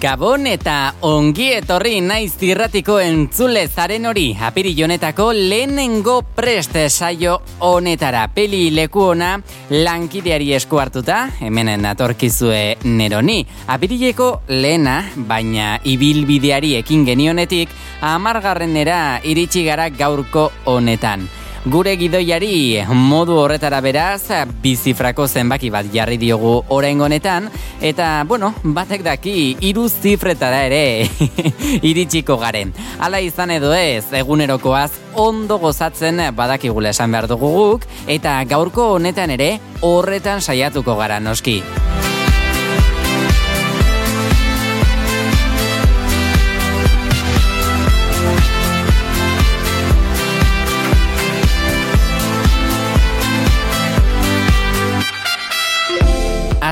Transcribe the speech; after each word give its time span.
Gabon 0.00 0.46
eta 0.48 0.94
ongi 1.04 1.50
etorri 1.52 1.98
naiz 2.00 2.30
zirratiko 2.40 2.94
entzule 3.04 3.66
zaren 3.68 4.06
hori. 4.08 4.30
Apirilonetako 4.32 5.26
lehenengo 5.36 6.14
preste 6.22 6.86
saio 6.88 7.34
honetara. 7.66 8.22
Peli 8.32 8.70
leku 8.72 9.02
ona 9.10 9.34
lankideari 9.68 10.54
esku 10.56 10.80
hartuta 10.80 11.18
hemenen 11.42 11.84
atorkizue 11.90 12.78
neroni. 12.84 13.42
Apirileko 13.68 14.30
lehena 14.48 14.96
baina 15.28 15.74
ibilbideari 15.84 16.78
ekin 16.80 17.04
genionetik 17.04 17.76
amargarrenera 18.00 19.20
iritsi 19.28 19.66
gara 19.68 19.90
gaurko 19.92 20.48
honetan 20.64 21.28
Gure 21.68 21.92
gidoiari 22.00 22.80
modu 22.88 23.34
horretara 23.36 23.82
beraz, 23.84 24.32
bizifrako 24.62 25.26
zenbaki 25.28 25.68
bat 25.68 25.90
jarri 25.92 26.16
diogu 26.16 26.54
orain 26.72 27.00
honetan, 27.04 27.50
eta, 27.84 28.24
bueno, 28.24 28.54
batek 28.64 29.04
daki 29.04 29.34
iru 29.68 29.84
zifretara 29.90 30.62
ere 30.70 31.04
iritsiko 31.90 32.38
garen. 32.40 32.72
Hala 32.98 33.20
izan 33.20 33.52
edo 33.52 33.74
ez, 33.76 34.06
egunerokoaz 34.22 34.90
ondo 35.20 35.58
gozatzen 35.60 36.30
badakigule 36.32 36.94
esan 36.96 37.12
behar 37.12 37.28
dugu 37.28 37.52
guk, 37.58 37.84
eta 38.08 38.38
gaurko 38.48 38.94
honetan 38.94 39.36
ere 39.36 39.58
horretan 39.84 40.40
saiatuko 40.40 40.96
gara 40.96 41.20
noski. 41.20 41.60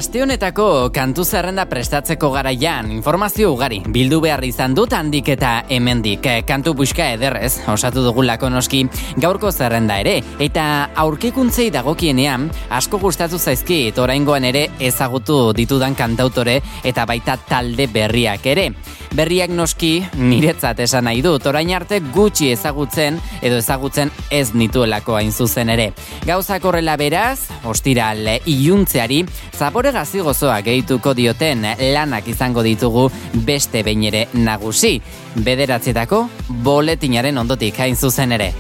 Aste 0.09 0.23
honetako 0.25 0.89
kantu 0.89 1.21
zerrenda 1.21 1.67
prestatzeko 1.69 2.31
garaian 2.33 2.87
informazio 2.95 3.51
ugari. 3.53 3.83
Bildu 3.93 4.23
behar 4.25 4.41
izan 4.47 4.73
dut 4.73 4.95
handik 4.97 5.27
eta 5.35 5.51
hemendik 5.69 6.25
eh, 6.25 6.39
kantu 6.49 6.73
buska 6.79 7.11
ederrez 7.19 7.59
osatu 7.69 8.01
dugulako 8.07 8.49
noski 8.49 8.87
gaurko 9.21 9.53
zerrenda 9.53 9.99
ere. 10.01 10.23
Eta 10.41 10.65
aurkikuntzei 11.05 11.69
dagokienean 11.75 12.47
asko 12.73 12.97
gustatu 13.03 13.37
zaizkit 13.37 14.01
oraingoan 14.01 14.49
ere 14.49 14.71
ezagutu 14.81 15.53
ditudan 15.53 15.93
kantautore 15.93 16.63
eta 16.89 17.05
baita 17.05 17.37
talde 17.45 17.85
berriak 17.93 18.49
ere. 18.49 18.71
Berriak 19.13 19.53
noski 19.53 19.93
niretzat 20.17 20.81
esan 20.85 21.05
nahi 21.09 21.21
dut 21.25 21.45
orain 21.53 21.69
arte 21.77 22.01
gutxi 22.17 22.49
ezagutzen 22.55 23.21
edo 23.43 23.61
ezagutzen 23.61 24.09
ez 24.31 24.55
nituelako 24.55 25.21
hain 25.21 25.33
zuzen 25.33 25.69
ere. 25.69 25.91
Gauzak 26.25 26.65
horrela 26.65 26.97
beraz, 26.97 27.51
ostiral 27.69 28.25
iuntzeari, 28.49 29.23
zapore 29.53 29.93
gazi 29.99 30.21
gozoa 30.23 30.61
gehituko 30.63 31.11
dioten 31.19 31.65
lanak 31.95 32.29
izango 32.31 32.63
ditugu 32.63 33.09
beste 33.49 33.83
behin 33.83 34.05
ere 34.13 34.23
nagusi. 34.47 34.95
Bederatzetako 35.35 36.23
boletinaren 36.71 37.43
ondotik 37.43 37.83
hain 37.83 37.99
zuzen 37.99 38.39
ere. 38.39 38.53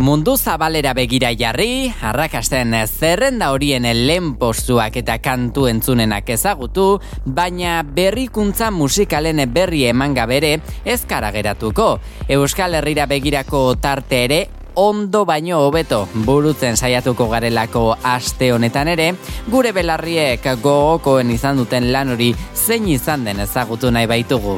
Mundu 0.00 0.38
zabalera 0.38 0.94
begira 0.96 1.28
jarri, 1.36 1.90
arrakasten 2.00 2.72
zerrenda 2.86 3.50
horien 3.52 3.84
lehen 3.84 4.30
postuak 4.40 4.94
eta 4.96 5.18
kantu 5.20 5.66
entzunenak 5.68 6.30
ezagutu, 6.32 7.02
baina 7.26 7.82
berrikuntza 7.84 8.70
musikalen 8.72 9.42
berri 9.52 9.84
eman 9.90 10.14
gabere 10.16 10.62
ez 10.86 11.04
geratuko. 11.04 12.00
Euskal 12.28 12.74
Herrira 12.74 13.04
begirako 13.04 13.76
tarte 13.76 14.24
ere 14.24 14.48
ondo 14.74 15.26
baino 15.26 15.58
hobeto 15.66 16.08
burutzen 16.14 16.78
saiatuko 16.78 17.28
garelako 17.28 17.94
aste 18.02 18.52
honetan 18.52 18.88
ere, 18.88 19.14
gure 19.48 19.72
belarriek 19.72 20.40
gogokoen 20.62 21.30
izan 21.30 21.58
duten 21.58 21.92
lan 21.92 22.08
hori 22.08 22.34
zein 22.54 22.88
izan 22.88 23.24
den 23.24 23.40
ezagutu 23.40 23.90
nahi 23.90 24.06
baitugu. 24.06 24.56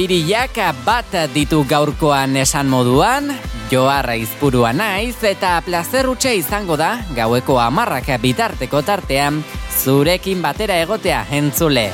Apirilak 0.00 0.56
bat 0.80 1.12
ditu 1.28 1.58
gaurkoan 1.68 2.32
esan 2.40 2.70
moduan, 2.72 3.26
joarra 3.68 4.14
izpurua 4.16 4.70
naiz 4.72 5.18
eta 5.28 5.58
plazer 5.60 6.08
utxe 6.08 6.32
izango 6.38 6.78
da 6.80 7.02
gaueko 7.12 7.58
amarrak 7.60 8.08
bitarteko 8.22 8.80
tartean 8.80 9.42
zurekin 9.76 10.40
batera 10.40 10.78
egotea 10.80 11.26
entzule. 11.36 11.90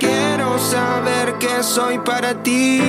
Quiero 0.00 0.58
saber 0.58 1.36
que 1.36 1.62
soy 1.62 1.98
para 1.98 2.42
ti 2.42 2.80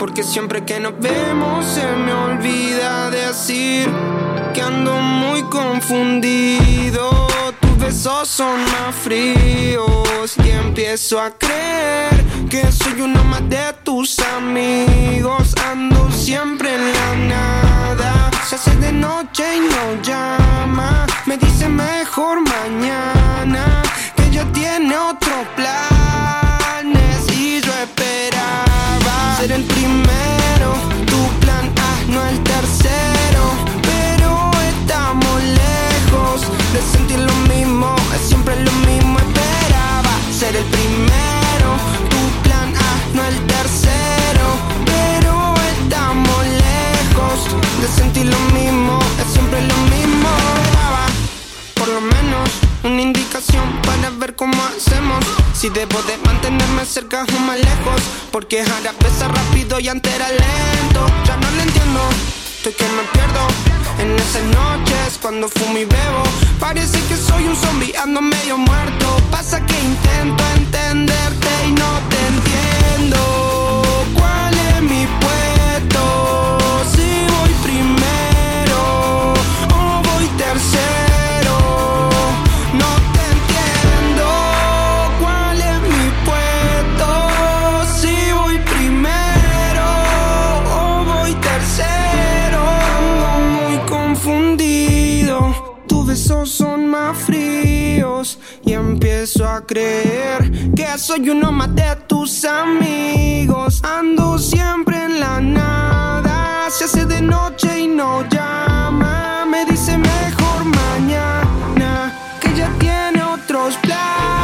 Porque 0.00 0.24
siempre 0.24 0.64
que 0.64 0.80
nos 0.80 0.98
vemos 0.98 1.64
se 1.64 1.86
me 1.86 2.12
olvida 2.12 3.08
decir 3.10 3.88
que 4.52 4.60
ando 4.60 4.96
muy 4.96 5.44
confundido. 5.44 7.22
Besos 7.82 8.28
son 8.28 8.62
más 8.64 8.94
fríos 8.94 10.34
y 10.44 10.50
empiezo 10.50 11.20
a 11.20 11.30
creer 11.30 12.24
que 12.48 12.70
soy 12.70 13.00
uno 13.00 13.24
más 13.24 13.48
de 13.48 13.72
tus 13.82 14.20
amigos. 14.20 15.54
Ando 15.68 16.10
siempre 16.12 16.74
en 16.74 16.92
la 16.92 17.14
nada. 17.34 18.30
Se 18.48 18.54
hace 18.54 18.76
de 18.76 18.92
noche 18.92 19.44
y 19.56 19.60
no 19.60 20.00
llama. 20.02 21.06
Me 21.26 21.36
dice 21.36 21.68
mejor 21.68 22.38
mañana 22.40 23.82
que 24.16 24.30
ya 24.30 24.44
tiene 24.52 24.96
otro 24.96 25.32
planes 25.56 27.28
y 27.36 27.60
yo 27.60 27.72
esperaba 27.82 29.36
ser 29.40 29.52
el 29.52 29.64
primero. 29.64 30.72
Tu 31.06 31.40
plan 31.40 31.72
A, 31.78 32.12
no 32.12 32.26
el 32.28 32.42
tercero 32.44 33.22
de 36.72 36.80
sentir 36.80 37.18
lo 37.18 37.26
mismo, 37.26 37.31
ser 40.42 40.56
el 40.56 40.64
primero, 40.64 41.70
tu 42.10 42.22
plan 42.42 42.74
A, 42.74 42.90
no 43.14 43.22
el 43.24 43.38
tercero. 43.46 44.46
Pero 44.84 45.34
estamos 45.74 46.40
lejos 46.68 47.36
de 47.80 47.86
sentir 47.86 48.26
lo 48.26 48.40
mismo, 48.58 48.98
es 49.20 49.32
siempre 49.34 49.60
lo 49.62 49.76
mismo. 49.94 50.28
Esperaba, 50.64 51.04
por 51.74 51.88
lo 51.96 52.00
menos, 52.00 52.46
una 52.82 53.02
indicación 53.02 53.66
para 53.86 54.10
ver 54.10 54.34
cómo 54.34 54.58
hacemos. 54.64 55.24
Si 55.54 55.68
debo 55.68 56.02
de 56.02 56.16
mantenerme 56.26 56.84
cerca 56.86 57.24
o 57.36 57.40
más 57.46 57.58
lejos, 57.58 58.00
porque 58.32 58.62
ahora 58.62 58.92
pesa 58.98 59.28
rápido 59.28 59.78
y 59.78 59.88
antes 59.88 60.12
era 60.12 60.28
lento. 60.28 61.02
Ya 61.24 61.36
no 61.36 61.48
lo 61.56 61.62
entiendo, 61.62 62.00
estoy 62.56 62.72
que 62.72 62.86
me 62.96 63.02
pierdo 63.12 63.81
en 63.98 64.14
esas 64.18 64.44
noches 64.44 65.18
cuando 65.20 65.48
fumo 65.48 65.78
y 65.78 65.84
bebo. 65.84 66.22
Parece 66.58 66.98
que 67.08 67.16
soy 67.16 67.46
un 67.46 67.56
zombie, 67.56 67.94
ando 67.96 68.20
medio 68.20 68.56
muerto. 68.58 69.06
Pasa 69.30 69.64
que 69.64 69.74
intento 69.80 70.42
entenderte 70.56 71.48
y 71.68 71.72
no 71.72 71.90
te 72.10 72.18
entiendo. 72.32 73.18
¿Cuál 74.14 74.54
es 74.54 74.82
mi 74.82 75.06
que 99.66 100.86
soy 100.98 101.30
uno 101.30 101.52
más 101.52 101.74
de 101.74 101.96
tus 102.06 102.44
amigos. 102.44 103.82
Ando 103.84 104.38
siempre 104.38 105.04
en 105.04 105.20
la 105.20 105.40
nada, 105.40 106.68
se 106.70 106.84
hace 106.84 107.06
de 107.06 107.20
noche 107.20 107.80
y 107.80 107.88
no 107.88 108.28
llama. 108.28 109.44
Me 109.46 109.64
dice 109.64 109.96
mejor 109.98 110.64
mañana 110.64 112.12
que 112.40 112.54
ya 112.54 112.70
tiene 112.78 113.22
otros 113.22 113.76
planes. 113.76 114.41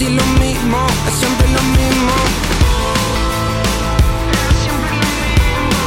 Lo 0.00 0.08
mismo, 0.08 0.86
es 1.06 1.14
siempre 1.14 1.48
lo 1.48 1.62
mismo. 1.62 2.14
Era 4.32 4.52
siempre 4.64 4.92
lo 4.96 5.10
mismo, 5.22 5.80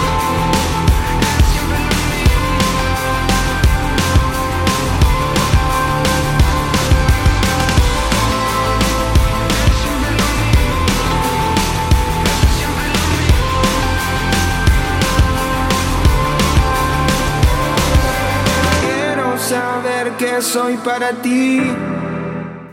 siempre 1.51 1.79
lo 1.89 1.99
mismo. 2.13 2.45
Es 9.65 9.73
siempre 9.81 10.11
lo 10.21 10.27
mismo, 10.45 11.07
es 12.25 12.49
siempre 12.55 12.87
lo 12.95 13.03
mismo. 13.17 13.59
Quiero 18.81 19.27
saber 19.37 20.05
qué 20.17 20.41
soy 20.41 20.77
para 20.77 21.09
ti. 21.11 21.94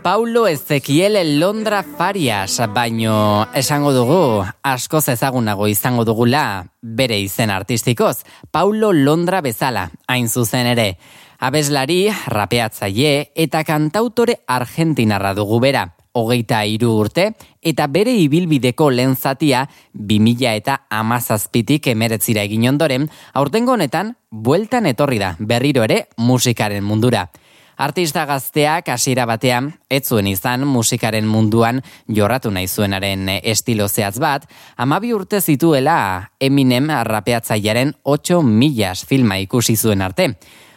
Paulo 0.03 0.47
Ezekiel 0.47 1.39
Londra 1.39 1.81
Farias, 1.81 2.59
baino 2.75 3.47
esango 3.55 3.93
dugu, 3.95 4.43
askoz 4.61 5.07
ezagunago 5.13 5.69
izango 5.71 6.03
dugula 6.03 6.65
bere 6.81 7.21
izen 7.23 7.49
artistikoz, 7.49 8.25
Paulo 8.51 8.91
Londra 8.91 9.39
bezala, 9.39 9.85
hain 10.05 10.27
zuzen 10.27 10.67
ere. 10.67 10.97
Abeslari, 11.39 12.09
rapeatzaile 12.27 13.31
eta 13.33 13.63
kantautore 13.63 14.41
argentinarra 14.45 15.31
dugu 15.39 15.61
bera, 15.63 15.85
hogeita 16.11 16.65
hiru 16.67 16.91
urte, 17.05 17.29
eta 17.61 17.87
bere 17.87 18.11
ibilbideko 18.25 18.89
lehen 18.91 19.15
zatia 19.15 19.69
2000 19.93 20.51
eta 20.59 20.81
amazazpitik 20.89 21.87
emeretzira 21.87 22.43
egin 22.43 22.67
ondoren, 22.75 23.07
aurtengo 23.33 23.77
honetan, 23.79 24.17
bueltan 24.29 24.85
etorri 24.91 25.23
da, 25.23 25.37
berriro 25.39 25.87
ere 25.87 26.09
musikaren 26.17 26.83
mundura. 26.83 27.29
Artista 27.77 28.25
gazteak 28.29 28.89
hasiera 28.93 29.25
batean, 29.25 29.71
ez 29.89 30.03
zuen 30.05 30.27
izan 30.29 30.67
musikaren 30.69 31.25
munduan 31.25 31.81
jorratu 32.07 32.51
nahi 32.53 32.67
zuenaren 32.67 33.29
estilo 33.41 33.87
zehatz 33.87 34.19
bat, 34.21 34.45
amabi 34.77 35.13
urte 35.13 35.41
zituela 35.41 36.29
Eminem 36.39 36.91
rapeatzailearen 37.03 37.95
8 38.03 38.43
milas 38.43 39.05
filma 39.09 39.39
ikusi 39.41 39.75
zuen 39.75 40.01
arte. 40.05 40.35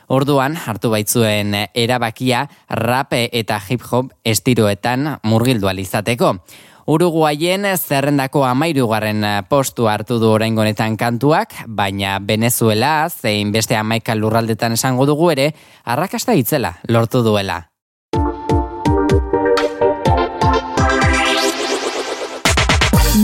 Orduan, 0.08 0.56
hartu 0.56 0.88
baitzuen 0.92 1.52
erabakia 1.74 2.46
rap 2.70 3.12
eta 3.12 3.58
hip-hop 3.58 4.12
estiroetan 4.24 5.18
murgildu 5.26 5.68
izateko. 5.68 6.36
Uruguaien 6.86 7.66
zerrendako 7.74 8.44
amairugarren 8.46 9.24
postu 9.50 9.88
hartu 9.90 10.20
du 10.22 10.28
oraingo 10.30 10.62
honetan 10.62 10.94
kantuak, 10.96 11.56
baina 11.66 12.20
Venezuela 12.22 13.08
zein 13.10 13.50
beste 13.50 13.74
amaika 13.74 14.14
lurraldetan 14.14 14.78
esango 14.78 15.06
dugu 15.06 15.32
ere, 15.34 15.48
arrakasta 15.84 16.38
itzela 16.38 16.76
lortu 16.86 17.24
duela. 17.26 17.64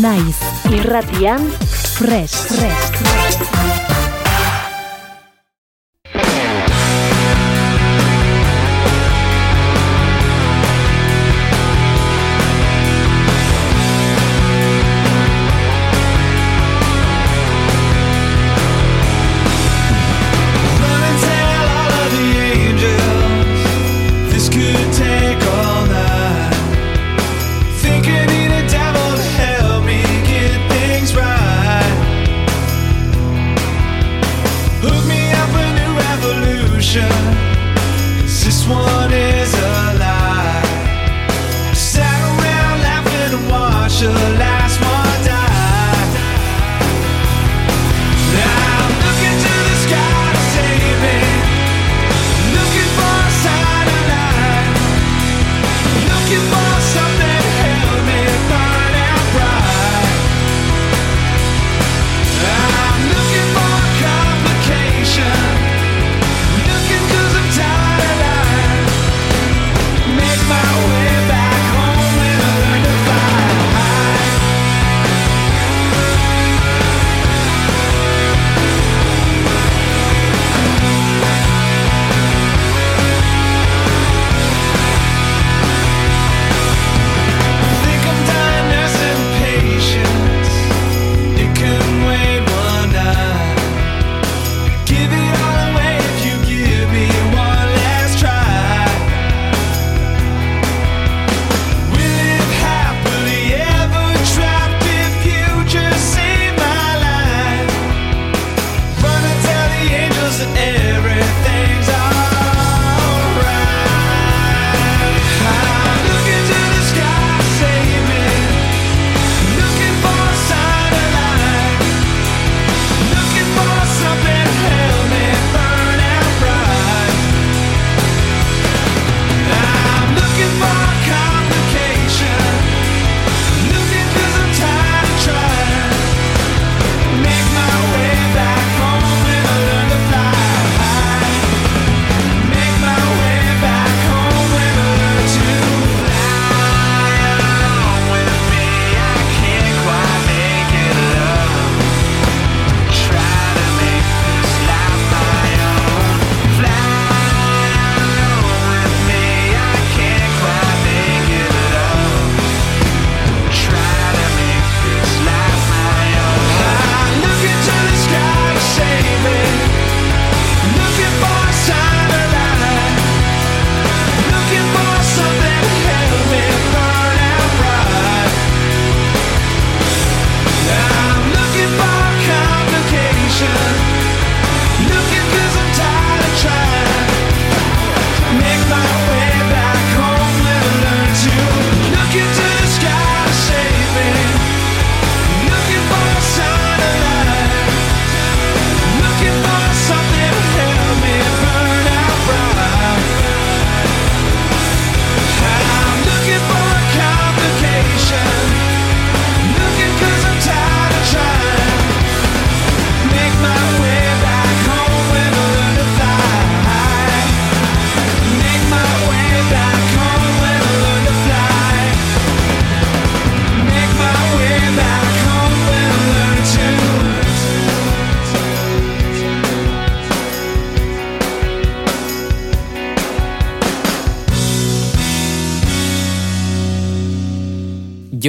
Naiz, 0.03 0.39
Irratian, 0.73 1.47
fresh, 1.95 2.35
fresh. 2.51 3.72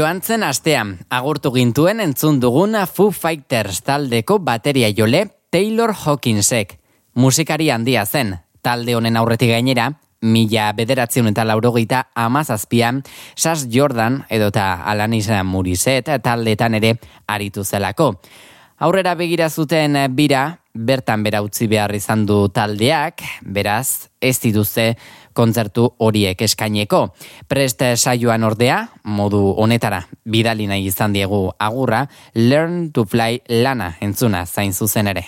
Joan 0.04 0.20
zen 0.20 0.44
astean, 0.44 0.90
agurtu 1.08 1.54
gintuen 1.56 2.02
entzun 2.04 2.42
duguna 2.44 2.82
Foo 2.92 3.14
Fighters 3.16 3.78
taldeko 3.88 4.36
bateria 4.44 4.90
jole 4.92 5.22
Taylor 5.50 5.94
Hawkinsek. 5.96 6.74
Musikari 7.16 7.70
handia 7.72 8.04
zen, 8.04 8.34
talde 8.60 8.98
honen 8.98 9.16
aurretik 9.16 9.54
gainera, 9.54 9.86
mila 10.20 10.66
bederatzion 10.76 11.32
eta 11.32 11.46
laurogeita 11.48 12.02
amazazpian, 12.20 13.00
Sas 13.38 13.70
Jordan 13.72 14.26
edota 14.28 14.74
Alanis 14.84 15.30
Muriset 15.46 16.12
taldeetan 16.22 16.76
ere 16.82 16.98
aritu 17.26 17.64
zelako. 17.64 18.18
Aurrera 18.84 19.16
begira 19.16 19.48
zuten 19.50 19.96
bira, 20.18 20.58
bertan 20.74 21.24
bera 21.24 21.40
utzi 21.46 21.70
behar 21.72 21.96
izan 21.96 22.26
du 22.26 22.50
taldeak, 22.50 23.24
beraz, 23.46 24.10
ez 24.20 24.36
dituzte 24.44 24.98
kontzertu 25.34 25.90
horiek 26.00 26.42
eskaineko. 26.48 27.08
Prest 27.48 27.84
saioan 27.96 28.44
ordea, 28.44 28.88
modu 29.04 29.54
honetara, 29.58 30.04
bidali 30.26 30.68
nahi 30.70 30.88
izan 30.88 31.14
diegu 31.14 31.46
agurra, 31.60 32.08
Learn 32.36 32.92
to 32.92 33.06
Fly 33.06 33.42
lana 33.64 33.96
entzuna 34.02 34.46
zain 34.46 34.74
zuzen 34.74 35.08
ere. 35.08 35.28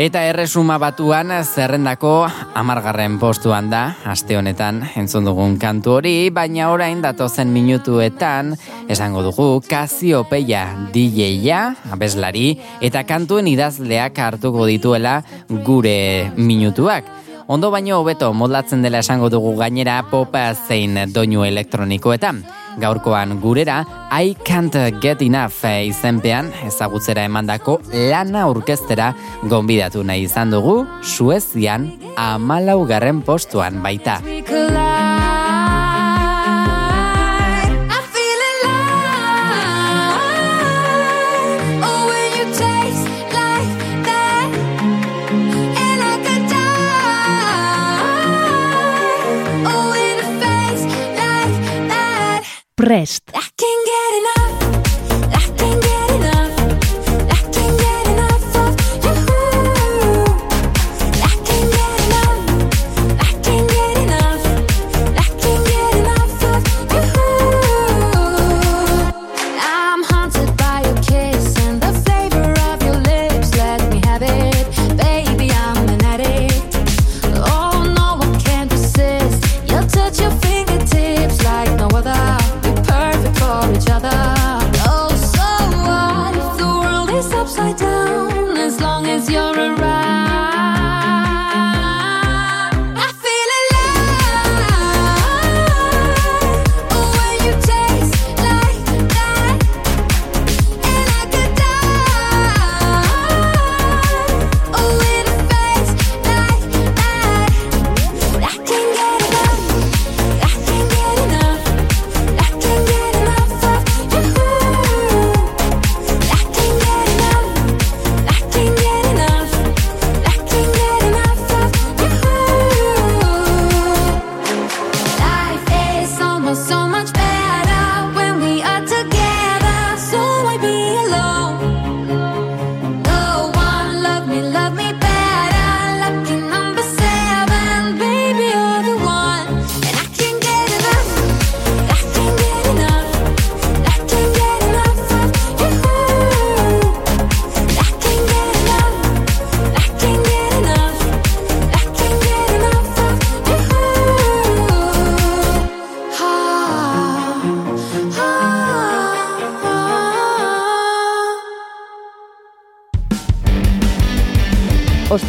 Eta 0.00 0.22
erresuma 0.24 0.78
batuan 0.80 1.28
zerrendako 1.44 2.24
amargarren 2.56 3.18
postuan 3.20 3.66
da, 3.68 3.82
aste 4.08 4.38
honetan 4.38 4.78
entzun 4.96 5.26
dugun 5.28 5.58
kantu 5.60 5.98
hori, 5.98 6.14
baina 6.32 6.70
orain 6.72 7.02
datozen 7.04 7.50
minutuetan 7.52 8.54
esango 8.88 9.20
dugu 9.26 9.60
Kasiopeia 9.68 10.62
DJ-a, 10.94 11.74
abeslari, 11.92 12.54
eta 12.80 13.04
kantuen 13.04 13.50
idazleak 13.52 14.16
hartuko 14.16 14.64
dituela 14.70 15.18
gure 15.68 16.30
minutuak. 16.38 17.04
Ondo 17.50 17.72
baino 17.74 17.96
hobeto 17.98 18.28
modlatzen 18.30 18.84
dela 18.84 19.00
esango 19.02 19.26
dugu 19.26 19.56
gainera 19.58 19.96
popa 20.06 20.52
zein 20.54 20.94
doinu 21.10 21.42
elektronikoetan. 21.48 22.44
Gaurkoan 22.78 23.40
gurera 23.42 23.80
I 24.14 24.36
Can't 24.46 24.78
Get 25.02 25.24
Enough 25.26 25.66
izenpean 25.66 26.52
ezagutzera 26.68 27.24
emandako 27.26 27.80
lana 27.90 28.46
orkestera 28.52 29.10
gonbidatu 29.50 30.06
nahi 30.06 30.28
izan 30.28 30.54
dugu 30.54 30.84
Suezian 31.02 31.90
amalaugarren 32.14 33.26
postuan 33.26 33.82
baita. 33.82 34.20
breyst. 52.80 53.22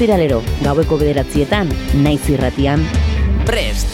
Ostiralero, 0.02 0.40
gaueko 0.66 0.98
bederatzietan, 0.98 1.68
naiz 2.02 2.24
irratian, 2.34 2.82
Prest! 3.46 3.92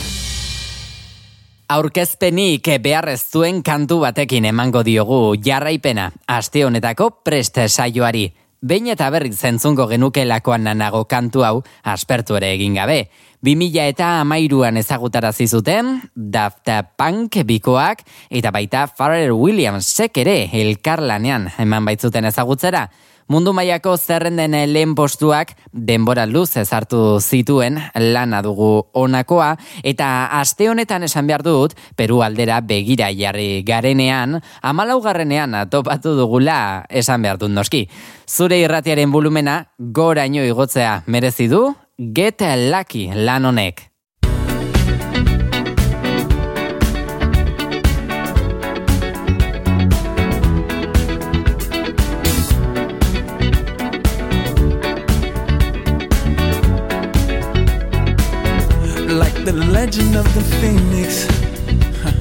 Aurkezpenik 1.68 2.70
beharrez 2.80 3.26
zuen 3.28 3.60
kantu 3.60 3.98
batekin 4.06 4.48
emango 4.48 4.86
diogu 4.88 5.36
jarraipena 5.44 6.06
aste 6.32 6.64
honetako 6.64 7.10
prest 7.28 7.60
saioari. 7.68 8.30
Behin 8.64 8.88
eta 8.94 9.10
berriz 9.12 9.34
zentzungo 9.36 9.90
genukelakoan 9.92 10.64
nanago 10.70 11.04
kantu 11.12 11.44
hau 11.44 11.58
aspertu 11.84 12.40
ere 12.40 12.54
egin 12.56 12.80
gabe. 12.80 13.10
2000 13.44 13.90
eta 13.92 14.14
amairuan 14.22 14.80
ezagutarazi 14.80 15.50
zuten, 15.52 15.92
Daft 16.16 16.72
Punk 16.96 17.36
bikoak, 17.44 18.08
eta 18.32 18.56
baita 18.56 18.88
Pharrell 18.88 19.36
Williamsek 19.36 20.24
ere 20.24 20.38
elkarlanean 20.56 21.52
eman 21.60 21.92
baitzuten 21.92 22.32
ezagutzera. 22.32 22.88
Mundu 23.28 23.52
mailako 23.52 23.98
zerrenden 23.98 24.54
lehen 24.72 24.94
postuak 24.96 25.50
denbora 25.74 26.24
luz 26.26 26.56
ezartu 26.62 27.20
zituen 27.20 27.76
lana 28.00 28.40
dugu 28.42 28.88
onakoa 28.96 29.50
eta 29.84 30.08
aste 30.40 30.70
honetan 30.72 31.04
esan 31.04 31.28
behar 31.28 31.44
dut 31.44 31.76
Peru 32.00 32.22
aldera 32.24 32.62
begira 32.62 33.10
jarri 33.12 33.66
garenean 33.68 34.40
amalaugarrenean 34.62 35.60
topatu 35.70 36.16
dugula 36.16 36.86
esan 36.90 37.22
behar 37.22 37.42
dut 37.42 37.52
noski. 37.52 37.90
Zure 38.28 38.62
irratiaren 38.64 39.12
volumena 39.12 39.60
goraino 39.78 40.48
igotzea 40.48 41.02
merezi 41.08 41.52
du 41.52 41.68
Get 41.98 42.42
Lucky 42.72 43.10
lan 43.12 43.52
honek. 43.52 43.97
Legend 59.88 60.18
of 60.18 60.26
the 60.34 60.42
phoenix. 60.60 61.26
Huh. 62.04 62.12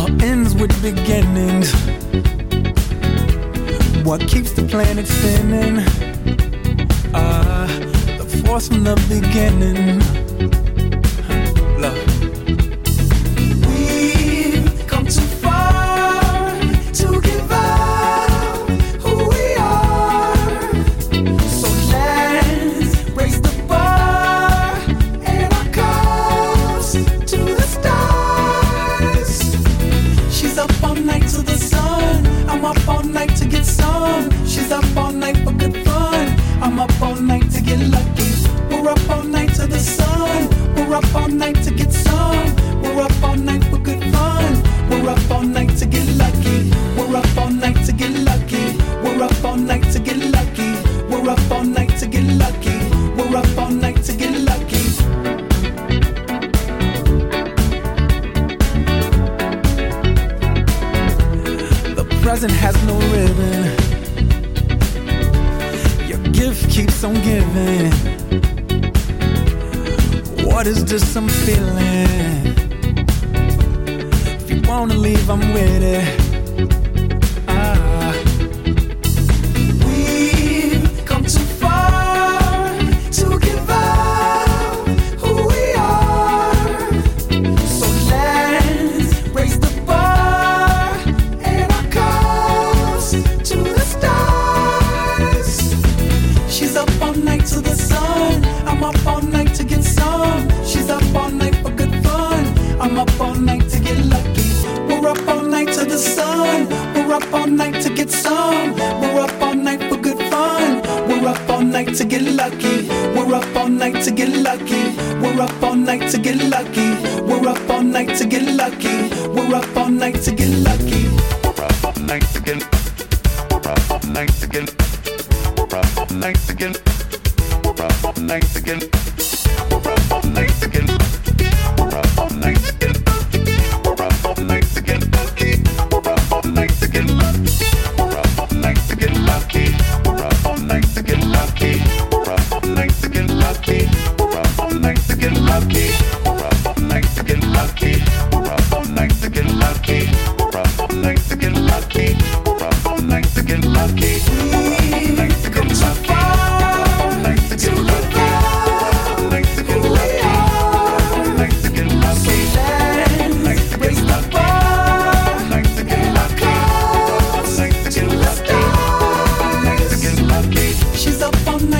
all 0.00 0.10
ends 0.20 0.52
with 0.52 0.72
beginnings. 0.82 1.72
What 4.04 4.20
keeps 4.26 4.50
the 4.50 4.64
planet 4.64 5.06
spinning? 5.06 5.78
Uh, 7.14 7.68
the 8.18 8.42
force 8.44 8.66
from 8.66 8.82
the 8.82 8.96
beginning 9.08 10.17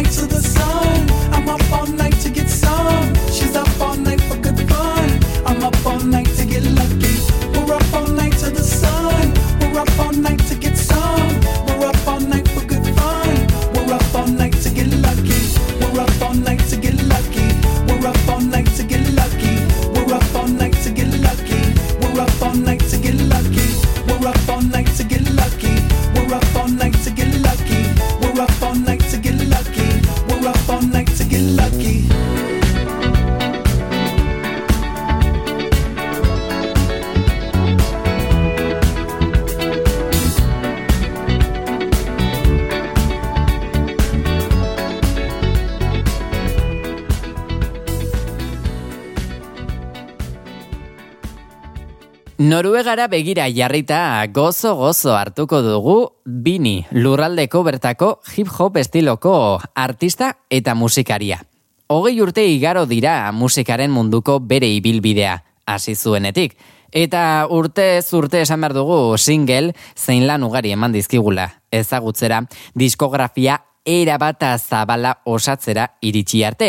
night 0.03 0.13
to 0.13 0.27
the 0.27 0.41
sun. 0.41 1.11
I'm 1.33 1.49
up 1.49 1.73
all 1.73 1.87
night 1.87 2.15
to 2.21 2.31
get 2.31 2.49
some. 2.49 3.08
Noruegara 52.59 53.07
begira 53.07 53.45
jarrita 53.55 54.27
gozo 54.35 54.73
gozo 54.75 55.13
hartuko 55.15 55.61
dugu 55.63 55.93
Bini, 56.27 56.89
lurraldeko 56.91 57.61
bertako 57.63 58.09
hip 58.35 58.49
hop 58.51 58.81
estiloko 58.81 59.61
artista 59.79 60.33
eta 60.51 60.75
musikaria. 60.75 61.39
Hogei 61.87 62.17
urte 62.19 62.43
igaro 62.51 62.83
dira 62.91 63.31
musikaren 63.31 63.95
munduko 63.95 64.41
bere 64.41 64.67
ibilbidea, 64.75 65.37
hasi 65.71 65.95
zuenetik. 65.95 66.59
Eta 66.91 67.47
urte 67.47 67.87
ez 68.01 68.11
urte 68.19 68.43
esan 68.43 68.65
behar 68.65 68.75
dugu 68.75 69.15
single 69.23 69.77
zein 69.95 70.27
lan 70.27 70.43
ugari 70.43 70.75
eman 70.75 70.91
dizkigula. 70.91 71.47
Ezagutzera, 71.71 72.43
diskografia 72.75 73.61
era 73.89 74.19
bata 74.21 74.53
zabala 74.59 75.15
osatzera 75.25 75.87
iritsi 76.05 76.43
arte. 76.45 76.69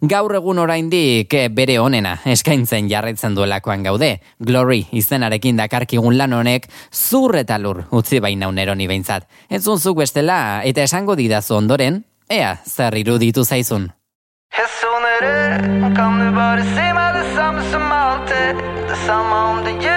Gaur 0.00 0.34
egun 0.38 0.58
oraindik 0.62 1.34
eh, 1.36 1.48
bere 1.52 1.76
onena 1.80 2.14
eskaintzen 2.34 2.88
jarraitzen 2.88 3.36
duelakoan 3.36 3.84
gaude. 3.84 4.10
Glory 4.40 4.86
izenarekin 4.92 5.60
dakarkigun 5.60 6.16
lan 6.18 6.32
honek 6.32 6.70
zur 6.90 7.36
eta 7.36 7.58
lur 7.60 7.84
utzi 7.92 8.20
baina 8.24 8.48
unero 8.48 8.74
ni 8.74 8.88
behintzat. 8.88 9.28
Entzun 9.50 9.78
bestela 9.96 10.62
eta 10.64 10.82
esango 10.82 11.16
didazu 11.16 11.54
ondoren, 11.56 12.04
ea 12.28 12.56
zer 12.64 12.96
iruditu 12.96 13.44
zaizun. 13.44 13.90
Hesunere, 14.54 15.92
kan 15.96 16.20
du 16.20 16.30
bare 16.36 16.62
si 16.62 16.86
meg 16.94 17.18
det 17.18 17.26
samme 17.34 17.62
som 17.72 17.92
alltid, 17.92 18.64
det 18.88 19.02
samme 19.06 19.34
om 19.50 19.64
det 19.64 19.76
gjør. 19.82 19.93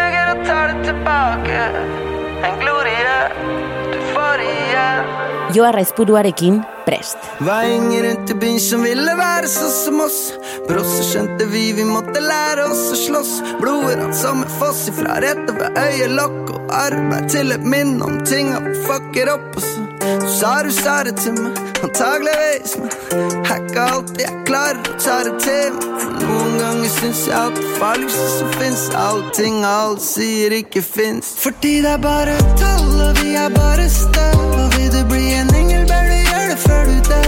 Joa 5.57 5.71
Raizpuruarekin 5.71 6.61
prest. 6.85 7.17
Var 7.39 7.63
ingen 7.63 8.03
rundt 8.03 8.29
i 8.29 8.33
byen 8.33 8.59
som 8.59 8.83
ville 8.85 9.15
være 9.17 9.49
sånn 9.49 9.73
som 9.73 10.03
oss. 10.05 10.19
Brått 10.67 10.91
så 10.91 11.05
skjønte 11.07 11.47
vi 11.49 11.63
vi 11.73 11.87
måtte 11.87 12.21
lære 12.21 12.67
oss 12.69 12.83
å 12.93 12.99
slåss. 12.99 13.33
Blodet 13.63 13.97
rant 13.97 14.19
som 14.21 14.45
en 14.45 14.55
foss 14.59 14.85
ifra 14.91 15.17
rett 15.23 15.49
over 15.49 15.81
øyelokk 15.81 16.53
og 16.53 16.77
arv 16.83 17.09
blei 17.09 17.25
til 17.33 17.57
et 17.57 17.65
minne 17.73 18.05
om 18.05 18.21
tinga 18.29 18.61
vi 18.67 18.75
fucker 18.85 19.33
opp. 19.33 19.49
Og 19.57 19.86
du 20.07 20.27
sa 20.39 20.63
du 20.63 20.71
sa 20.71 21.03
det 21.03 21.17
til 21.19 21.33
meg, 21.35 21.57
antageligvis, 21.83 22.75
men 22.79 23.45
hacka 23.49 23.87
alt 23.91 24.13
jeg 24.21 24.35
klarer 24.47 24.77
å 24.87 24.93
ta 25.03 25.17
det 25.27 25.33
til. 25.43 25.73
For 25.99 26.13
noen 26.21 26.53
ganger 26.61 26.93
syns 26.93 27.23
jeg 27.27 27.35
at 27.35 27.57
det 27.59 27.73
farligste 27.75 28.27
som 28.37 28.53
fins, 28.55 28.85
allting 28.95 29.57
alt 29.67 30.05
sier 30.05 30.55
ikke 30.61 30.83
fins. 30.85 31.33
Fordi 31.43 31.73
det 31.83 31.91
er 31.91 31.99
bare 32.05 32.37
tall, 32.61 32.93
og 33.09 33.19
vi 33.19 33.35
er 33.35 33.51
bare 33.57 33.89
støv. 33.91 34.39
Og 34.61 34.77
vil 34.77 34.87
du 34.95 35.01
bli 35.11 35.25
en 35.41 35.51
engel, 35.59 35.83
bør 35.91 36.07
du 36.07 36.15
gjøre 36.29 36.47
det 36.53 36.57
før 36.63 36.87
du 36.87 36.97
dør. 37.11 37.27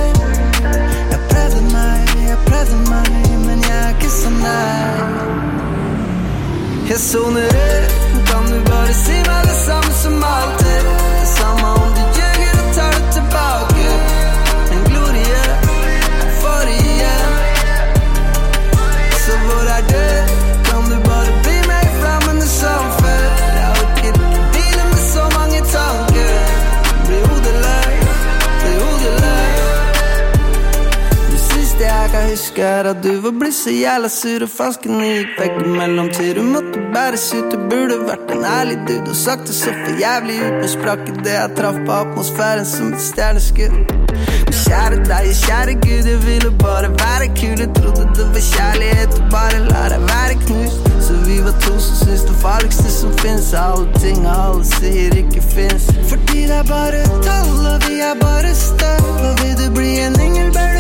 Jeg 1.11 1.21
prøvde 1.33 1.61
meg, 1.73 2.15
jeg 2.29 2.39
prøvde 2.47 2.79
meg, 2.87 3.11
men 3.43 3.67
jeg 3.67 3.77
er 3.81 3.91
ikke 3.97 4.13
så 4.15 4.33
deg. 4.39 5.03
Jeg 6.93 7.03
soner 7.09 7.51
ut, 7.59 8.01
kan 8.31 8.49
du 8.53 8.59
bare 8.71 8.99
si 9.03 9.19
meg 9.27 9.51
det 9.51 9.61
samme 9.67 9.93
som 9.99 10.27
alltid? 10.31 10.68
Husker 32.49 32.87
at 32.89 33.03
du 33.03 33.19
var 33.21 33.33
blitt 33.37 33.53
så 33.53 33.69
jævla 33.69 34.09
sur 34.09 34.41
og 34.41 34.49
falsk 34.49 34.85
når 34.89 35.01
jeg 35.03 35.17
gikk 35.17 35.35
vekk 35.39 35.57
i 35.61 35.73
mellomtid. 35.77 36.29
Du 36.35 36.43
måtte 36.43 36.81
bæres 36.93 37.27
ut, 37.33 37.51
du 37.51 37.57
burde 37.69 37.97
vært 38.07 38.31
en 38.33 38.45
ærlig 38.45 38.77
dude 38.87 39.11
og 39.11 39.17
sagt 39.17 39.45
det 39.47 39.55
så 39.55 39.73
for 39.75 39.99
jævlig 40.01 40.37
ut. 40.41 40.55
men 40.57 40.71
sprakk 40.71 41.03
det 41.25 41.35
jeg 41.35 41.51
traff 41.59 41.77
på 41.85 41.97
atmosfæren 41.97 42.65
som 42.65 42.93
et 42.93 43.03
stjerneskudd. 43.05 43.75
Men 44.47 44.57
kjære 44.63 44.97
deg, 45.11 45.29
kjære 45.43 45.75
Gud, 45.83 46.09
jeg 46.09 46.23
ville 46.25 46.51
bare 46.63 46.89
være 47.03 47.29
kul. 47.39 47.59
Jeg 47.65 47.69
trodde 47.77 48.09
det 48.17 48.27
var 48.33 48.45
kjærlighet, 48.53 49.19
og 49.19 49.29
bare 49.35 49.61
la 49.69 49.85
deg 49.93 50.09
være 50.09 50.41
knust. 50.47 50.89
Så 51.05 51.21
vi 51.27 51.37
var 51.45 51.55
to 51.67 51.77
som 51.85 52.01
syns 52.01 52.25
det 52.31 52.37
farligste 52.41 52.89
som 52.97 53.13
fins, 53.21 53.53
alle 53.53 53.85
ting 54.01 54.25
alle 54.25 54.65
sier 54.73 55.21
ikke 55.21 55.45
fins. 55.53 55.91
Fordi 56.09 56.49
det 56.49 56.57
er 56.63 56.67
bare 56.73 57.05
tall, 57.29 57.55
og 57.75 57.79
vi 57.85 58.01
er 58.09 58.17
bare 58.25 58.57
støv. 58.65 59.09
Og 59.27 59.33
vil 59.43 59.57
du 59.61 59.67
bli 59.77 59.97
en 60.07 60.21
engel, 60.25 60.53
bør 60.57 60.78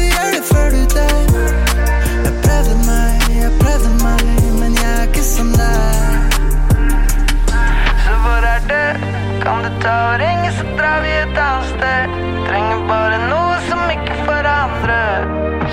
Og 9.69 10.55
så 10.55 10.63
drar 10.77 11.01
vi 11.01 11.09
et 11.09 11.37
annet 11.37 11.67
sted. 11.69 12.13
Trenger 12.47 12.79
bare 12.89 13.17
noe 13.29 13.57
som 13.67 13.81
ikke 13.93 14.15
forandrer. 14.25 15.27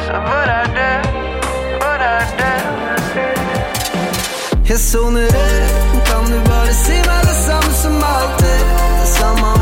Så 0.05 0.21
hvor 0.27 0.53
er 0.59 0.67
du? 0.77 1.09
Hvor 1.81 2.05
er 2.09 2.25
du? 2.41 2.53
Jeg 4.69 4.79
soner 4.79 5.27
ut, 5.27 6.07
kan 6.09 6.25
du 6.33 6.39
bare 6.51 6.75
si 6.85 7.01
meg 7.09 7.21
det 7.31 7.39
samme 7.47 7.73
som 7.83 7.97
alltid? 8.13 8.65
Det 9.01 9.09
samme 9.17 9.56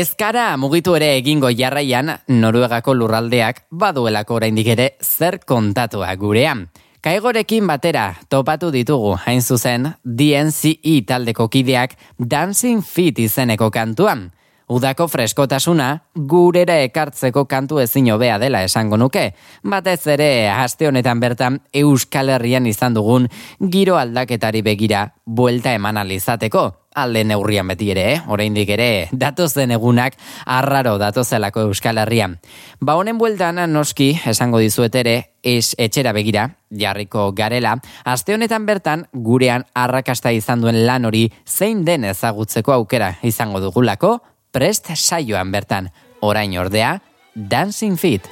Ezkara 0.00 0.56
mugitu 0.56 0.94
ere 0.96 1.10
egingo 1.18 1.50
jarraian 1.52 2.08
Noruegako 2.32 2.94
lurraldeak 2.96 3.58
baduelako 3.82 4.38
oraindik 4.38 4.70
ere 4.72 4.86
zer 5.04 5.36
kontatua 5.44 6.14
gurean. 6.16 6.62
Kaigorekin 7.04 7.66
batera 7.68 8.04
topatu 8.32 8.70
ditugu 8.72 9.10
hain 9.26 9.42
zuzen 9.42 9.90
DNCE 10.04 10.94
taldeko 11.04 11.50
kideak 11.52 11.98
Dancing 12.16 12.80
Fit 12.80 13.20
izeneko 13.20 13.68
kantuan. 13.70 14.30
Udako 14.72 15.10
freskotasuna 15.10 15.90
gurera 16.14 16.80
ekartzeko 16.86 17.44
kantu 17.50 17.84
ezin 17.84 18.08
hobea 18.14 18.38
dela 18.40 18.64
esango 18.64 18.96
nuke. 18.96 19.34
Batez 19.68 20.06
ere 20.06 20.48
aste 20.48 20.88
honetan 20.88 21.20
bertan 21.20 21.60
Euskal 21.74 22.32
Herrian 22.38 22.70
izan 22.70 22.96
dugun 22.96 23.28
giro 23.60 24.00
aldaketari 24.00 24.62
begira 24.62 25.10
buelta 25.26 25.74
eman 25.76 26.00
alizateko. 26.00 26.70
Alde 26.90 27.22
neurrian 27.22 27.68
beti 27.70 27.92
ere, 27.92 28.04
eh? 28.16 28.22
oraindik 28.26 28.72
ere, 28.74 29.08
datozen 29.14 29.70
egunak 29.70 30.16
arraro 30.42 30.96
datozelako 30.98 31.68
Euskal 31.68 32.00
Herrian. 32.02 32.40
Ba 32.80 32.96
honen 32.98 33.18
bueltan 33.18 33.60
noski, 33.70 34.08
esango 34.26 34.58
dizuet 34.58 34.98
ere, 34.98 35.14
es 35.46 35.76
etxera 35.78 36.10
begira, 36.12 36.48
jarriko 36.70 37.28
garela, 37.30 37.76
aste 38.02 38.34
honetan 38.34 38.66
bertan 38.66 39.06
gurean 39.12 39.68
arrakasta 39.72 40.32
izan 40.34 40.66
duen 40.66 40.80
lan 40.86 41.06
hori 41.06 41.28
zein 41.46 41.84
den 41.86 42.08
ezagutzeko 42.10 42.74
aukera 42.74 43.14
izango 43.22 43.62
dugulako, 43.62 44.16
prest 44.50 44.90
saioan 44.96 45.54
bertan, 45.54 45.92
orain 46.20 46.58
ordea, 46.58 46.96
Dancing 47.36 47.96
Fit. 47.96 48.26